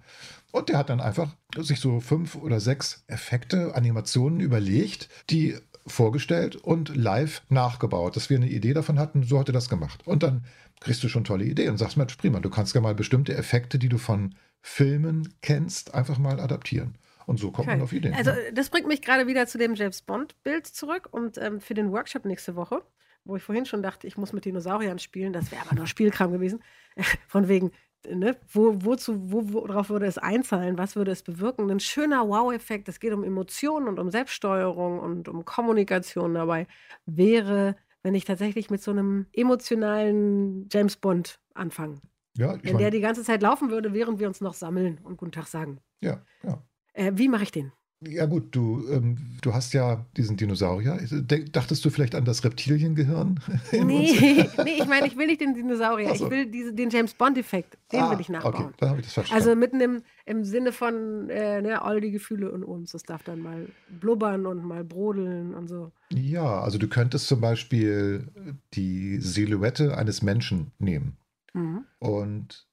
Und 0.52 0.70
der 0.70 0.78
hat 0.78 0.90
dann 0.90 1.02
einfach 1.02 1.36
sich 1.58 1.82
so 1.82 2.00
fünf 2.00 2.36
oder 2.36 2.62
sechs 2.62 3.04
Effekte, 3.08 3.76
Animationen 3.76 4.40
überlegt, 4.40 5.10
die 5.30 5.58
vorgestellt 5.88 6.56
und 6.56 6.96
live 6.96 7.44
nachgebaut, 7.50 8.16
dass 8.16 8.30
wir 8.30 8.38
eine 8.38 8.50
Idee 8.50 8.74
davon 8.74 9.00
hatten, 9.00 9.24
so 9.24 9.40
hat 9.40 9.50
er 9.50 9.54
das 9.54 9.70
gemacht. 9.70 10.02
Und 10.06 10.24
dann 10.24 10.46
kriegst 10.80 11.04
du 11.04 11.10
schon 11.10 11.24
tolle 11.24 11.46
Ideen 11.46 11.72
und 11.72 11.78
sagst, 11.78 11.98
Mensch, 11.98 12.16
prima, 12.16 12.40
du 12.40 12.50
kannst 12.50 12.76
ja 12.76 12.82
mal 12.82 12.96
bestimmte 12.96 13.36
Effekte, 13.36 13.80
die 13.80 13.90
du 13.90 13.98
von 13.98 14.36
Filmen 14.62 15.34
kennst, 15.42 15.94
einfach 15.94 16.18
mal 16.18 16.40
adaptieren. 16.40 16.98
Und 17.28 17.40
so 17.40 17.52
kommt 17.52 17.68
okay. 17.68 17.78
man 17.78 17.84
auf 17.84 17.94
Ideen. 17.94 18.14
Also 18.14 18.32
das 18.54 18.70
bringt 18.70 18.88
mich 18.88 19.02
gerade 19.02 19.28
wieder 19.28 19.48
zu 19.48 19.58
dem 19.58 19.76
James 19.76 20.02
Bond-Bild 20.02 20.68
zurück 20.68 21.08
und 21.12 21.38
ähm, 21.38 21.60
für 21.60 21.74
den 21.74 21.92
Workshop 21.92 22.26
nächste 22.26 22.56
Woche, 22.56 22.82
wo 23.24 23.36
ich 23.36 23.44
vorhin 23.44 23.66
schon 23.66 23.82
dachte, 23.82 24.06
ich 24.06 24.18
muss 24.18 24.34
mit 24.34 24.46
Dinosauriern 24.46 25.00
spielen, 25.00 25.34
das 25.34 25.52
wäre 25.52 25.64
aber 25.64 25.76
nur 25.76 25.88
Spielkram 25.88 26.32
gewesen. 26.32 26.64
Von 27.28 27.48
wegen, 27.48 27.72
ne, 28.14 28.38
wo, 28.52 28.76
wozu, 28.80 29.32
wo, 29.32 29.54
worauf 29.54 29.90
würde 29.90 30.06
es 30.06 30.18
einzahlen, 30.18 30.78
was 30.78 30.96
würde 30.96 31.12
es 31.12 31.24
bewirken? 31.24 31.70
Ein 31.70 31.80
schöner 31.80 32.28
Wow-Effekt, 32.28 32.88
es 32.90 33.00
geht 33.00 33.14
um 33.14 33.24
Emotionen 33.24 33.88
und 33.88 34.00
um 34.00 34.12
Selbststeuerung 34.12 35.00
und 35.00 35.28
um 35.28 35.46
Kommunikation 35.46 36.34
dabei, 36.34 36.68
wäre 37.06 37.76
wenn 38.06 38.14
ich 38.14 38.24
tatsächlich 38.24 38.70
mit 38.70 38.84
so 38.84 38.92
einem 38.92 39.26
emotionalen 39.34 40.70
James 40.72 40.96
Bond 40.96 41.40
anfange. 41.56 42.02
Ja, 42.38 42.56
wenn 42.62 42.78
der 42.78 42.92
die 42.92 43.00
ganze 43.00 43.24
Zeit 43.24 43.42
laufen 43.42 43.72
würde, 43.72 43.94
während 43.94 44.20
wir 44.20 44.28
uns 44.28 44.42
noch 44.42 44.54
sammeln 44.54 45.00
und 45.04 45.18
Guten 45.18 45.32
Tag 45.32 45.48
sagen. 45.48 45.80
Ja, 46.02 46.22
ja. 46.44 46.62
Äh, 46.94 47.14
wie 47.16 47.28
mache 47.28 47.44
ich 47.44 47.52
den? 47.52 47.72
Ja 48.08 48.26
gut, 48.26 48.56
du, 48.56 48.86
ähm, 48.90 49.18
du 49.42 49.54
hast 49.54 49.74
ja 49.74 50.06
diesen 50.18 50.38
Dinosaurier. 50.38 51.00
Dachtest 51.52 51.84
du 51.84 51.90
vielleicht 51.90 52.16
an 52.16 52.26
das 52.26 52.44
Reptiliengehirn? 52.44 53.40
Nee, 53.72 54.14
nee, 54.64 54.78
ich 54.80 54.88
meine, 54.88 55.08
ich 55.08 55.18
will 55.18 55.28
nicht 55.28 55.42
den 55.42 55.54
Dinosaurier. 55.54 56.16
So. 56.16 56.26
Ich 56.26 56.32
will 56.32 56.46
diese, 56.46 56.74
den 56.74 56.90
James 56.90 57.14
Bond-Effekt. 57.14 57.78
Den 57.92 58.02
ah, 58.02 58.12
will 58.12 58.20
ich 58.20 58.30
nachbauen. 58.30 58.56
Okay, 58.56 58.74
dann 58.78 58.90
habe 58.90 59.00
ich 59.00 59.06
das 59.06 59.14
verstanden. 59.14 59.44
Also 59.44 59.56
mitten 59.56 59.82
im, 59.82 60.02
im 60.26 60.44
Sinne 60.44 60.72
von 60.72 61.30
äh, 61.30 61.62
ne, 61.62 61.82
all 61.82 62.02
die 62.02 62.12
Gefühle 62.12 62.50
in 62.50 62.64
uns. 62.64 62.92
Das 62.92 63.04
darf 63.04 63.24
dann 63.24 63.42
mal 63.42 63.68
blubbern 63.90 64.46
und 64.46 64.64
mal 64.64 64.84
brodeln 64.84 65.54
und 65.54 65.68
so. 65.68 65.92
Ja, 66.12 66.62
also 66.62 66.78
du 66.78 66.88
könntest 66.88 67.28
zum 67.28 67.42
Beispiel 67.42 68.28
die 68.74 69.20
Silhouette 69.20 69.98
eines 69.98 70.22
Menschen 70.22 70.72
nehmen. 70.80 71.18
Mhm. 71.54 71.86
Und 72.00 72.68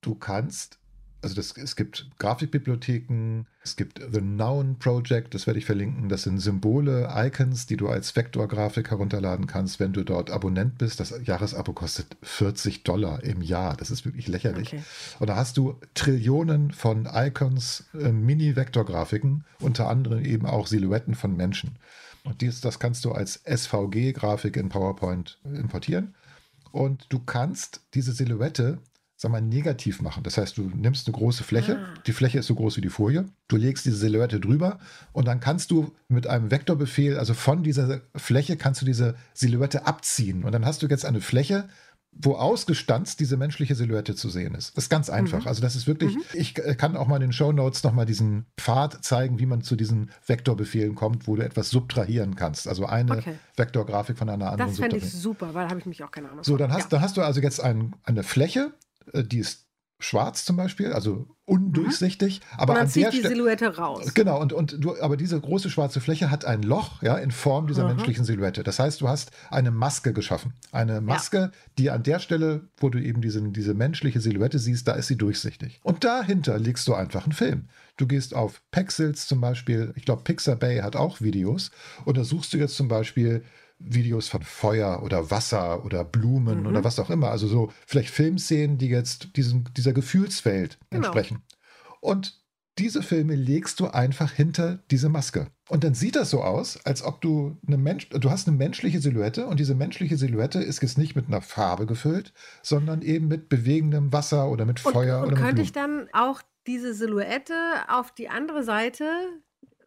du 0.00 0.14
kannst 0.14 0.78
also 1.22 1.36
das, 1.36 1.56
es 1.56 1.76
gibt 1.76 2.06
Grafikbibliotheken, 2.18 3.44
es 3.62 3.76
gibt 3.76 4.00
The 4.12 4.20
Noun 4.20 4.78
Project, 4.78 5.34
das 5.34 5.46
werde 5.46 5.60
ich 5.60 5.64
verlinken. 5.64 6.08
Das 6.08 6.24
sind 6.24 6.38
Symbole, 6.38 7.08
Icons, 7.14 7.66
die 7.66 7.76
du 7.76 7.88
als 7.88 8.14
Vektorgrafik 8.16 8.90
herunterladen 8.90 9.46
kannst, 9.46 9.78
wenn 9.78 9.92
du 9.92 10.02
dort 10.02 10.30
Abonnent 10.30 10.78
bist. 10.78 10.98
Das 10.98 11.14
Jahresabo 11.24 11.72
kostet 11.72 12.16
40 12.22 12.82
Dollar 12.82 13.22
im 13.22 13.40
Jahr. 13.40 13.76
Das 13.76 13.90
ist 13.90 14.04
wirklich 14.04 14.26
lächerlich. 14.26 14.68
Okay. 14.74 14.82
Und 15.20 15.28
da 15.28 15.36
hast 15.36 15.56
du 15.56 15.78
Trillionen 15.94 16.72
von 16.72 17.08
Icons, 17.12 17.84
äh, 17.94 18.10
Mini-Vektorgrafiken, 18.10 19.44
unter 19.60 19.88
anderem 19.88 20.24
eben 20.24 20.46
auch 20.46 20.66
Silhouetten 20.66 21.14
von 21.14 21.36
Menschen. 21.36 21.76
Und 22.24 22.40
dies, 22.40 22.60
das 22.60 22.80
kannst 22.80 23.04
du 23.04 23.12
als 23.12 23.42
SVG-Grafik 23.44 24.56
in 24.56 24.68
PowerPoint 24.68 25.38
importieren. 25.44 26.14
Und 26.72 27.06
du 27.10 27.20
kannst 27.20 27.80
diese 27.94 28.12
Silhouette 28.12 28.78
sag 29.16 29.30
mal, 29.30 29.40
negativ 29.40 30.02
machen. 30.02 30.22
Das 30.22 30.36
heißt, 30.36 30.58
du 30.58 30.70
nimmst 30.74 31.06
eine 31.06 31.16
große 31.16 31.44
Fläche, 31.44 31.78
ah. 31.78 31.94
die 32.06 32.12
Fläche 32.12 32.38
ist 32.38 32.46
so 32.46 32.54
groß 32.54 32.76
wie 32.76 32.80
die 32.80 32.88
Folie, 32.88 33.26
du 33.48 33.56
legst 33.56 33.86
diese 33.86 33.96
Silhouette 33.96 34.40
drüber 34.40 34.78
und 35.12 35.26
dann 35.28 35.40
kannst 35.40 35.70
du 35.70 35.92
mit 36.08 36.26
einem 36.26 36.50
Vektorbefehl, 36.50 37.18
also 37.18 37.34
von 37.34 37.62
dieser 37.62 38.00
Fläche 38.16 38.56
kannst 38.56 38.82
du 38.82 38.86
diese 38.86 39.14
Silhouette 39.34 39.86
abziehen. 39.86 40.44
Und 40.44 40.52
dann 40.52 40.66
hast 40.66 40.82
du 40.82 40.86
jetzt 40.86 41.04
eine 41.04 41.20
Fläche, 41.20 41.68
wo 42.14 42.34
ausgestanzt 42.34 43.20
diese 43.20 43.36
menschliche 43.36 43.74
Silhouette 43.74 44.14
zu 44.14 44.28
sehen 44.28 44.54
ist. 44.54 44.76
Das 44.76 44.84
ist 44.84 44.90
ganz 44.90 45.08
einfach. 45.08 45.42
Mhm. 45.42 45.48
Also 45.48 45.62
das 45.62 45.76
ist 45.76 45.86
wirklich, 45.86 46.14
mhm. 46.14 46.22
ich 46.34 46.54
kann 46.54 46.96
auch 46.96 47.06
mal 47.06 47.16
in 47.16 47.22
den 47.22 47.32
Show 47.32 47.52
Notes 47.52 47.82
nochmal 47.84 48.04
diesen 48.04 48.44
Pfad 48.58 49.02
zeigen, 49.02 49.38
wie 49.38 49.46
man 49.46 49.62
zu 49.62 49.76
diesen 49.76 50.10
Vektorbefehlen 50.26 50.94
kommt, 50.94 51.26
wo 51.26 51.36
du 51.36 51.42
etwas 51.42 51.70
subtrahieren 51.70 52.36
kannst. 52.36 52.68
Also 52.68 52.84
eine 52.84 53.18
okay. 53.18 53.34
Vektorgrafik 53.56 54.18
von 54.18 54.28
einer 54.28 54.50
anderen. 54.50 54.70
Das 54.70 54.78
fände 54.78 54.98
ich 54.98 55.10
super, 55.10 55.54
weil 55.54 55.64
da 55.64 55.70
habe 55.70 55.80
ich 55.80 55.86
mich 55.86 56.04
auch 56.04 56.10
keine 56.10 56.30
Ahnung. 56.30 56.44
So, 56.44 56.56
dann 56.56 56.72
hast, 56.72 56.84
ja. 56.84 56.88
dann 56.90 57.00
hast 57.00 57.16
du 57.16 57.22
also 57.22 57.40
jetzt 57.40 57.60
ein, 57.60 57.94
eine 58.04 58.22
Fläche, 58.22 58.72
äh, 58.90 58.91
die 59.14 59.38
ist 59.38 59.66
schwarz 60.02 60.44
zum 60.44 60.56
Beispiel, 60.56 60.92
also 60.92 61.28
undurchsichtig. 61.44 62.40
Mhm. 62.40 62.58
Aber 62.58 62.72
und 62.72 62.76
dann 62.76 62.86
an 62.86 62.90
zieht 62.90 63.04
der 63.04 63.10
die 63.10 63.22
Silhouette 63.22 63.76
raus. 63.76 64.14
Genau, 64.14 64.40
und, 64.40 64.52
und 64.52 64.76
du, 64.78 65.00
aber 65.00 65.16
diese 65.16 65.40
große 65.40 65.70
schwarze 65.70 66.00
Fläche 66.00 66.30
hat 66.30 66.44
ein 66.44 66.62
Loch, 66.62 67.02
ja, 67.02 67.16
in 67.16 67.30
Form 67.30 67.66
dieser 67.66 67.82
mhm. 67.84 67.96
menschlichen 67.96 68.24
Silhouette. 68.24 68.62
Das 68.62 68.78
heißt, 68.78 69.00
du 69.00 69.08
hast 69.08 69.30
eine 69.50 69.70
Maske 69.70 70.12
geschaffen. 70.12 70.54
Eine 70.70 71.00
Maske, 71.00 71.36
ja. 71.36 71.50
die 71.78 71.90
an 71.90 72.02
der 72.02 72.18
Stelle, 72.18 72.68
wo 72.76 72.88
du 72.88 72.98
eben 73.00 73.20
diese, 73.20 73.42
diese 73.42 73.74
menschliche 73.74 74.20
Silhouette 74.20 74.58
siehst, 74.58 74.88
da 74.88 74.92
ist 74.92 75.08
sie 75.08 75.16
durchsichtig. 75.16 75.80
Und 75.82 76.04
dahinter 76.04 76.58
legst 76.58 76.86
du 76.88 76.94
einfach 76.94 77.24
einen 77.24 77.32
Film. 77.32 77.68
Du 77.96 78.06
gehst 78.06 78.34
auf 78.34 78.62
Pexels 78.70 79.26
zum 79.26 79.40
Beispiel, 79.40 79.92
ich 79.96 80.04
glaube, 80.04 80.22
Pixabay 80.22 80.78
hat 80.78 80.96
auch 80.96 81.20
Videos, 81.20 81.70
und 82.04 82.16
da 82.16 82.24
suchst 82.24 82.52
du 82.52 82.58
jetzt 82.58 82.76
zum 82.76 82.88
Beispiel 82.88 83.44
Videos 83.84 84.28
von 84.28 84.42
Feuer 84.42 85.02
oder 85.02 85.30
Wasser 85.30 85.84
oder 85.84 86.04
Blumen 86.04 86.60
mhm. 86.60 86.66
oder 86.66 86.84
was 86.84 86.98
auch 86.98 87.10
immer. 87.10 87.30
Also 87.30 87.46
so 87.46 87.72
vielleicht 87.86 88.10
Filmszenen, 88.10 88.78
die 88.78 88.88
jetzt 88.88 89.36
diesem, 89.36 89.64
dieser 89.74 89.92
Gefühlswelt 89.92 90.78
genau. 90.90 91.06
entsprechen. 91.06 91.42
Und 92.00 92.42
diese 92.78 93.02
Filme 93.02 93.34
legst 93.34 93.80
du 93.80 93.88
einfach 93.88 94.32
hinter 94.32 94.78
diese 94.90 95.08
Maske. 95.08 95.48
Und 95.68 95.84
dann 95.84 95.94
sieht 95.94 96.16
das 96.16 96.30
so 96.30 96.42
aus, 96.42 96.84
als 96.84 97.02
ob 97.02 97.20
du 97.20 97.58
eine 97.66 97.76
Mensch, 97.76 98.08
du 98.08 98.30
hast 98.30 98.48
eine 98.48 98.56
menschliche 98.56 99.00
Silhouette 99.00 99.46
und 99.46 99.60
diese 99.60 99.74
menschliche 99.74 100.16
Silhouette 100.16 100.58
ist 100.58 100.82
jetzt 100.82 100.96
nicht 100.96 101.14
mit 101.14 101.28
einer 101.28 101.42
Farbe 101.42 101.86
gefüllt, 101.86 102.32
sondern 102.62 103.02
eben 103.02 103.28
mit 103.28 103.48
bewegendem 103.48 104.12
Wasser 104.12 104.48
oder 104.50 104.64
mit 104.64 104.80
Feuer 104.80 105.18
und, 105.18 105.26
und 105.26 105.32
oder 105.32 105.42
könnte 105.42 105.56
mit 105.56 105.64
ich 105.64 105.72
dann 105.72 106.08
auch 106.12 106.40
diese 106.66 106.94
Silhouette 106.94 107.54
auf 107.88 108.12
die 108.12 108.28
andere 108.28 108.62
Seite 108.62 109.04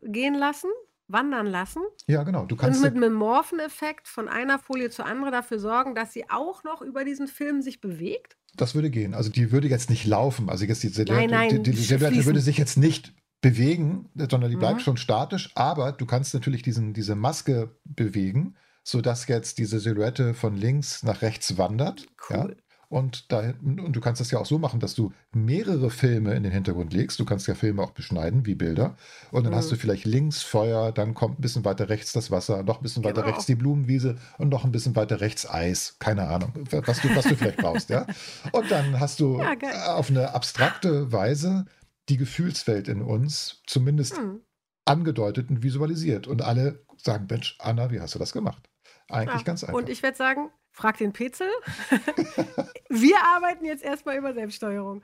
gehen 0.04 0.36
lassen? 0.36 0.70
Wandern 1.08 1.46
lassen. 1.46 1.82
Ja, 2.08 2.24
genau. 2.24 2.46
Du 2.46 2.56
kannst 2.56 2.84
und 2.84 2.94
mit 2.94 3.04
einem 3.04 3.14
Morpheneffekt 3.14 4.08
von 4.08 4.28
einer 4.28 4.60
Folie 4.60 4.90
zur 4.90 5.06
anderen 5.06 5.32
dafür 5.32 5.60
sorgen, 5.60 5.96
dass 5.96 6.14
sie 6.14 6.30
auch 6.30 6.64
noch 6.64 6.82
über 6.82 7.06
diesen 7.06 7.28
Film 7.28 7.62
sich 7.62 7.82
bewegt? 7.82 8.38
Das 8.56 8.74
würde 8.74 8.90
gehen. 8.90 9.14
Also 9.14 9.30
die 9.30 9.52
würde 9.52 9.68
jetzt 9.68 9.90
nicht 9.90 10.06
laufen. 10.06 10.50
Also 10.50 10.66
jetzt 10.66 10.82
die 10.84 10.88
Silhouette, 10.88 11.28
nein, 11.28 11.50
nein, 11.50 11.64
die, 11.64 11.72
die 11.72 11.78
Silhouette 11.78 12.26
würde 12.26 12.40
sich 12.40 12.58
jetzt 12.58 12.78
nicht 12.78 13.14
bewegen, 13.42 14.10
sondern 14.16 14.50
die 14.50 14.58
bleibt 14.58 14.80
mhm. 14.80 14.84
schon 14.84 14.98
statisch. 14.98 15.52
Aber 15.56 15.92
du 15.92 16.06
kannst 16.06 16.34
natürlich 16.34 16.62
diesen, 16.62 16.94
diese 16.94 17.16
Maske 17.16 17.78
bewegen, 17.84 18.56
sodass 18.84 19.28
jetzt 19.28 19.58
diese 19.58 19.80
Silhouette 19.80 20.34
von 20.34 20.56
links 20.56 21.04
nach 21.04 21.22
rechts 21.22 21.58
wandert. 21.58 22.08
Cool. 22.30 22.56
Ja? 22.58 22.65
Und, 22.90 23.32
da, 23.32 23.54
und 23.62 23.94
du 23.94 24.02
kannst 24.02 24.22
das 24.22 24.32
ja 24.32 24.40
auch 24.40 24.46
so 24.46 24.60
machen, 24.60 24.80
dass 24.80 24.96
du 24.96 25.12
mehrere 25.32 25.90
Filme 25.90 26.34
in 26.34 26.44
den 26.44 26.52
Hintergrund 26.52 26.94
legst. 26.94 27.20
Du 27.20 27.26
kannst 27.26 27.48
ja 27.48 27.56
Filme 27.56 27.82
auch 27.82 27.92
beschneiden, 27.92 28.46
wie 28.46 28.56
Bilder. 28.56 28.96
Und 29.32 29.44
dann 29.44 29.54
mhm. 29.54 29.58
hast 29.58 29.72
du 29.72 29.76
vielleicht 29.76 30.06
links 30.06 30.44
Feuer, 30.44 30.92
dann 30.92 31.14
kommt 31.14 31.40
ein 31.40 31.42
bisschen 31.42 31.66
weiter 31.66 31.90
rechts 31.90 32.14
das 32.14 32.32
Wasser, 32.32 32.64
noch 32.64 32.78
ein 32.78 32.84
bisschen 32.84 33.04
weiter 33.04 33.22
genau. 33.22 33.28
rechts 33.28 33.46
die 33.46 33.56
Blumenwiese 33.56 34.18
und 34.38 34.50
noch 34.50 34.66
ein 34.66 34.72
bisschen 34.72 34.96
weiter 34.96 35.22
rechts 35.22 35.50
Eis. 35.50 35.98
Keine 36.00 36.28
Ahnung, 36.28 36.54
was 36.72 37.02
du, 37.02 37.16
was 37.16 37.26
du 37.26 37.36
vielleicht 37.36 37.58
brauchst, 37.58 37.90
ja. 37.90 38.06
Und 38.52 38.70
dann 38.70 39.00
hast 39.00 39.20
du 39.20 39.40
ja, 39.40 39.96
auf 39.96 40.10
eine 40.10 40.34
abstrakte 40.34 41.12
Weise 41.12 41.66
die 42.10 42.18
Gefühlswelt 42.18 42.88
in 42.88 43.02
uns 43.02 43.62
zumindest 43.66 44.18
mhm. 44.18 44.42
angedeutet 44.86 45.50
und 45.50 45.64
visualisiert. 45.64 46.28
Und 46.28 46.42
alle 46.42 46.86
sagen, 46.98 47.28
Mensch, 47.30 47.58
Anna, 47.60 47.92
wie 47.92 48.00
hast 48.00 48.16
du 48.16 48.20
das 48.20 48.32
gemacht? 48.32 48.70
Eigentlich 49.10 49.42
ja. 49.42 49.44
ganz 49.44 49.64
einfach. 49.64 49.76
Und 49.76 49.90
ich 49.90 50.02
werde 50.04 50.18
sagen, 50.18 50.52
Frag 50.76 50.98
den 50.98 51.14
Petzel. 51.14 51.48
Wir 52.90 53.16
arbeiten 53.34 53.64
jetzt 53.64 53.82
erstmal 53.82 54.18
über 54.18 54.34
Selbststeuerung. 54.34 55.04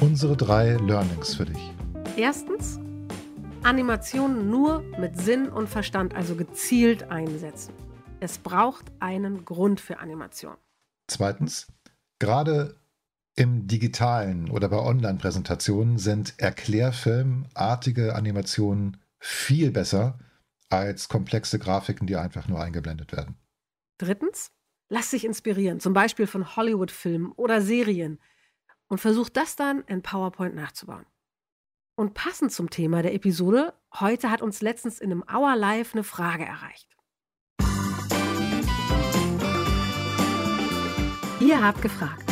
Unsere 0.00 0.38
drei 0.38 0.76
Learnings 0.76 1.34
für 1.34 1.44
dich. 1.44 1.70
Erstens, 2.16 2.80
Animationen 3.62 4.48
nur 4.48 4.80
mit 4.98 5.20
Sinn 5.20 5.50
und 5.50 5.68
Verstand, 5.68 6.14
also 6.14 6.34
gezielt 6.34 7.10
einsetzen. 7.10 7.74
Es 8.20 8.38
braucht 8.38 8.90
einen 8.98 9.44
Grund 9.44 9.82
für 9.82 9.98
Animation. 9.98 10.56
Zweitens, 11.08 11.66
gerade 12.20 12.76
im 13.36 13.66
digitalen 13.66 14.50
oder 14.50 14.70
bei 14.70 14.78
Online-Präsentationen 14.78 15.98
sind 15.98 16.38
erklärfilmartige 16.38 18.14
Animationen 18.14 19.01
viel 19.22 19.70
besser 19.70 20.18
als 20.68 21.08
komplexe 21.08 21.58
Grafiken, 21.58 22.06
die 22.06 22.16
einfach 22.16 22.48
nur 22.48 22.60
eingeblendet 22.60 23.12
werden. 23.12 23.36
Drittens, 23.98 24.50
lass 24.88 25.10
dich 25.10 25.24
inspirieren, 25.24 25.78
zum 25.78 25.92
Beispiel 25.92 26.26
von 26.26 26.56
Hollywood-Filmen 26.56 27.30
oder 27.32 27.62
Serien 27.62 28.18
und 28.88 28.98
versuch 28.98 29.28
das 29.28 29.54
dann 29.54 29.82
in 29.82 30.02
PowerPoint 30.02 30.56
nachzubauen. 30.56 31.06
Und 31.94 32.14
passend 32.14 32.52
zum 32.52 32.68
Thema 32.68 33.02
der 33.02 33.14
Episode, 33.14 33.74
heute 34.00 34.28
hat 34.30 34.42
uns 34.42 34.60
letztens 34.60 34.98
in 34.98 35.12
einem 35.12 35.24
Hour 35.32 35.54
Live 35.56 35.94
eine 35.94 36.04
Frage 36.04 36.44
erreicht. 36.44 36.88
Ihr 41.40 41.62
habt 41.62 41.80
gefragt. 41.80 42.31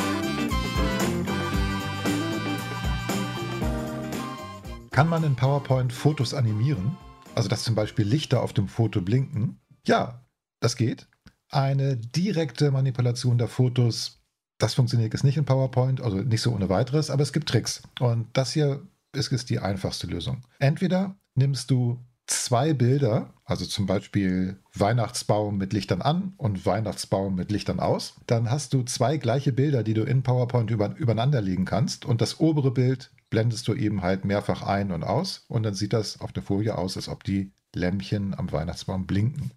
Kann 4.91 5.09
man 5.09 5.23
in 5.23 5.37
PowerPoint 5.37 5.93
Fotos 5.93 6.35
animieren? 6.35 6.97
Also, 7.37 7.49
dass 7.49 7.63
zum 7.63 7.77
Beispiel 7.77 8.05
Lichter 8.05 8.43
auf 8.43 8.53
dem 8.53 8.67
Foto 8.67 9.01
blinken. 9.01 9.61
Ja, 9.87 10.25
das 10.59 10.77
geht. 10.77 11.07
Eine 11.49 11.97
direkte 11.97 12.71
Manipulation 12.73 13.39
der 13.39 13.49
Fotos, 13.49 14.21
das 14.59 14.75
funktioniert 14.75 15.13
jetzt 15.13 15.23
nicht 15.23 15.37
in 15.37 15.45
PowerPoint, 15.45 16.01
also 16.01 16.19
nicht 16.19 16.43
so 16.43 16.53
ohne 16.53 16.69
weiteres, 16.69 17.09
aber 17.11 17.23
es 17.23 17.33
gibt 17.33 17.49
Tricks. 17.49 17.83
Und 18.01 18.27
das 18.33 18.53
hier 18.53 18.83
ist, 19.13 19.33
ist 19.33 19.49
die 19.49 19.61
einfachste 19.61 20.09
Lösung. 20.09 20.43
Entweder 20.59 21.17
nimmst 21.37 21.71
du 21.71 22.05
zwei 22.27 22.75
Bilder, 22.75 23.33
also 23.45 23.67
zum 23.67 23.87
Beispiel 23.87 24.59
Weihnachtsbaum 24.75 25.57
mit 25.57 25.73
Lichtern 25.73 26.03
an 26.03 26.35
und 26.37 26.67
Weihnachtsbaum 26.67 27.35
mit 27.37 27.51
Lichtern 27.51 27.81
aus, 27.81 28.15
dann 28.27 28.51
hast 28.51 28.75
du 28.75 28.83
zwei 28.83 29.17
gleiche 29.19 29.53
Bilder, 29.53 29.83
die 29.83 29.95
du 29.95 30.03
in 30.03 30.23
PowerPoint 30.23 30.71
über, 30.71 30.97
übereinander 30.97 31.41
legen 31.41 31.65
kannst 31.65 32.05
und 32.05 32.21
das 32.21 32.41
obere 32.41 32.73
Bild 32.73 33.11
blendest 33.31 33.67
du 33.69 33.75
eben 33.75 34.03
halt 34.03 34.25
mehrfach 34.25 34.63
ein 34.63 34.91
und 34.91 35.05
aus 35.05 35.45
und 35.49 35.63
dann 35.63 35.75
sieht 35.75 35.93
das 35.93 36.21
auf 36.21 36.33
der 36.33 36.43
Folie 36.43 36.77
aus, 36.77 36.97
als 36.97 37.09
ob 37.09 37.25
die 37.25 37.53
Lämpchen 37.75 38.35
am 38.35 38.51
Weihnachtsbaum 38.53 39.07
blinken. 39.07 39.53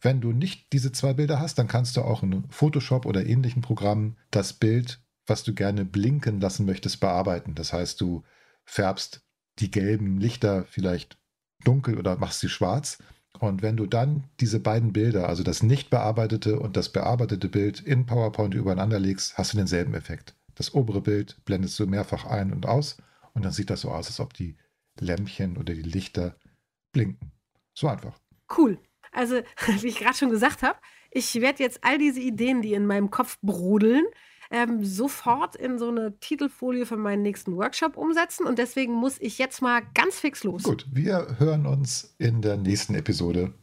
Wenn 0.00 0.20
du 0.20 0.32
nicht 0.32 0.72
diese 0.72 0.92
zwei 0.92 1.12
Bilder 1.12 1.40
hast, 1.40 1.58
dann 1.58 1.68
kannst 1.68 1.96
du 1.96 2.02
auch 2.02 2.22
in 2.22 2.44
Photoshop 2.50 3.06
oder 3.06 3.26
ähnlichen 3.26 3.62
Programmen 3.62 4.16
das 4.30 4.52
Bild, 4.52 5.00
was 5.26 5.44
du 5.44 5.54
gerne 5.54 5.84
blinken 5.84 6.40
lassen 6.40 6.66
möchtest, 6.66 7.00
bearbeiten. 7.00 7.54
Das 7.54 7.72
heißt, 7.72 8.00
du 8.00 8.24
färbst 8.64 9.22
die 9.58 9.70
gelben 9.70 10.18
Lichter 10.18 10.64
vielleicht 10.64 11.18
dunkel 11.64 11.98
oder 11.98 12.16
machst 12.16 12.40
sie 12.40 12.48
schwarz. 12.48 12.98
Und 13.38 13.62
wenn 13.62 13.76
du 13.76 13.86
dann 13.86 14.24
diese 14.40 14.58
beiden 14.58 14.92
Bilder, 14.92 15.28
also 15.28 15.42
das 15.42 15.62
nicht 15.62 15.90
bearbeitete 15.90 16.58
und 16.58 16.76
das 16.76 16.90
bearbeitete 16.90 17.48
Bild 17.48 17.80
in 17.80 18.06
PowerPoint 18.06 18.54
übereinander 18.54 18.98
legst, 18.98 19.38
hast 19.38 19.52
du 19.52 19.58
denselben 19.58 19.94
Effekt. 19.94 20.34
Das 20.60 20.74
obere 20.74 21.00
Bild 21.00 21.42
blendest 21.46 21.80
du 21.80 21.86
mehrfach 21.86 22.26
ein 22.26 22.52
und 22.52 22.66
aus 22.66 22.98
und 23.32 23.46
dann 23.46 23.52
sieht 23.52 23.70
das 23.70 23.80
so 23.80 23.90
aus, 23.92 24.08
als 24.08 24.20
ob 24.20 24.34
die 24.34 24.58
Lämpchen 24.98 25.56
oder 25.56 25.72
die 25.72 25.80
Lichter 25.80 26.36
blinken. 26.92 27.32
So 27.72 27.88
einfach. 27.88 28.20
Cool. 28.54 28.78
Also, 29.10 29.36
wie 29.80 29.86
ich 29.86 30.00
gerade 30.00 30.18
schon 30.18 30.28
gesagt 30.28 30.62
habe, 30.62 30.78
ich 31.10 31.40
werde 31.40 31.62
jetzt 31.62 31.82
all 31.82 31.96
diese 31.96 32.20
Ideen, 32.20 32.60
die 32.60 32.74
in 32.74 32.84
meinem 32.84 33.10
Kopf 33.10 33.38
brodeln, 33.40 34.04
ähm, 34.50 34.84
sofort 34.84 35.56
in 35.56 35.78
so 35.78 35.88
eine 35.88 36.20
Titelfolie 36.20 36.84
für 36.84 36.98
meinen 36.98 37.22
nächsten 37.22 37.56
Workshop 37.56 37.96
umsetzen. 37.96 38.44
Und 38.44 38.58
deswegen 38.58 38.92
muss 38.92 39.16
ich 39.18 39.38
jetzt 39.38 39.62
mal 39.62 39.80
ganz 39.94 40.20
fix 40.20 40.44
los. 40.44 40.64
Gut, 40.64 40.84
wir 40.92 41.36
hören 41.38 41.64
uns 41.64 42.14
in 42.18 42.42
der 42.42 42.58
nächsten 42.58 42.94
Episode. 42.94 43.54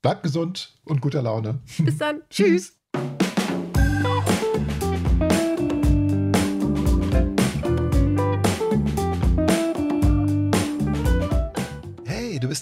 Bleibt 0.00 0.22
gesund 0.22 0.80
und 0.86 1.02
guter 1.02 1.20
Laune. 1.20 1.60
Bis 1.76 1.98
dann. 1.98 2.22
Tschüss. 2.30 2.74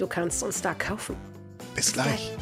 Du 0.00 0.06
kannst 0.06 0.42
uns 0.42 0.62
da 0.62 0.72
kaufen. 0.72 1.14
Bis 1.74 1.92
gleich. 1.92 2.32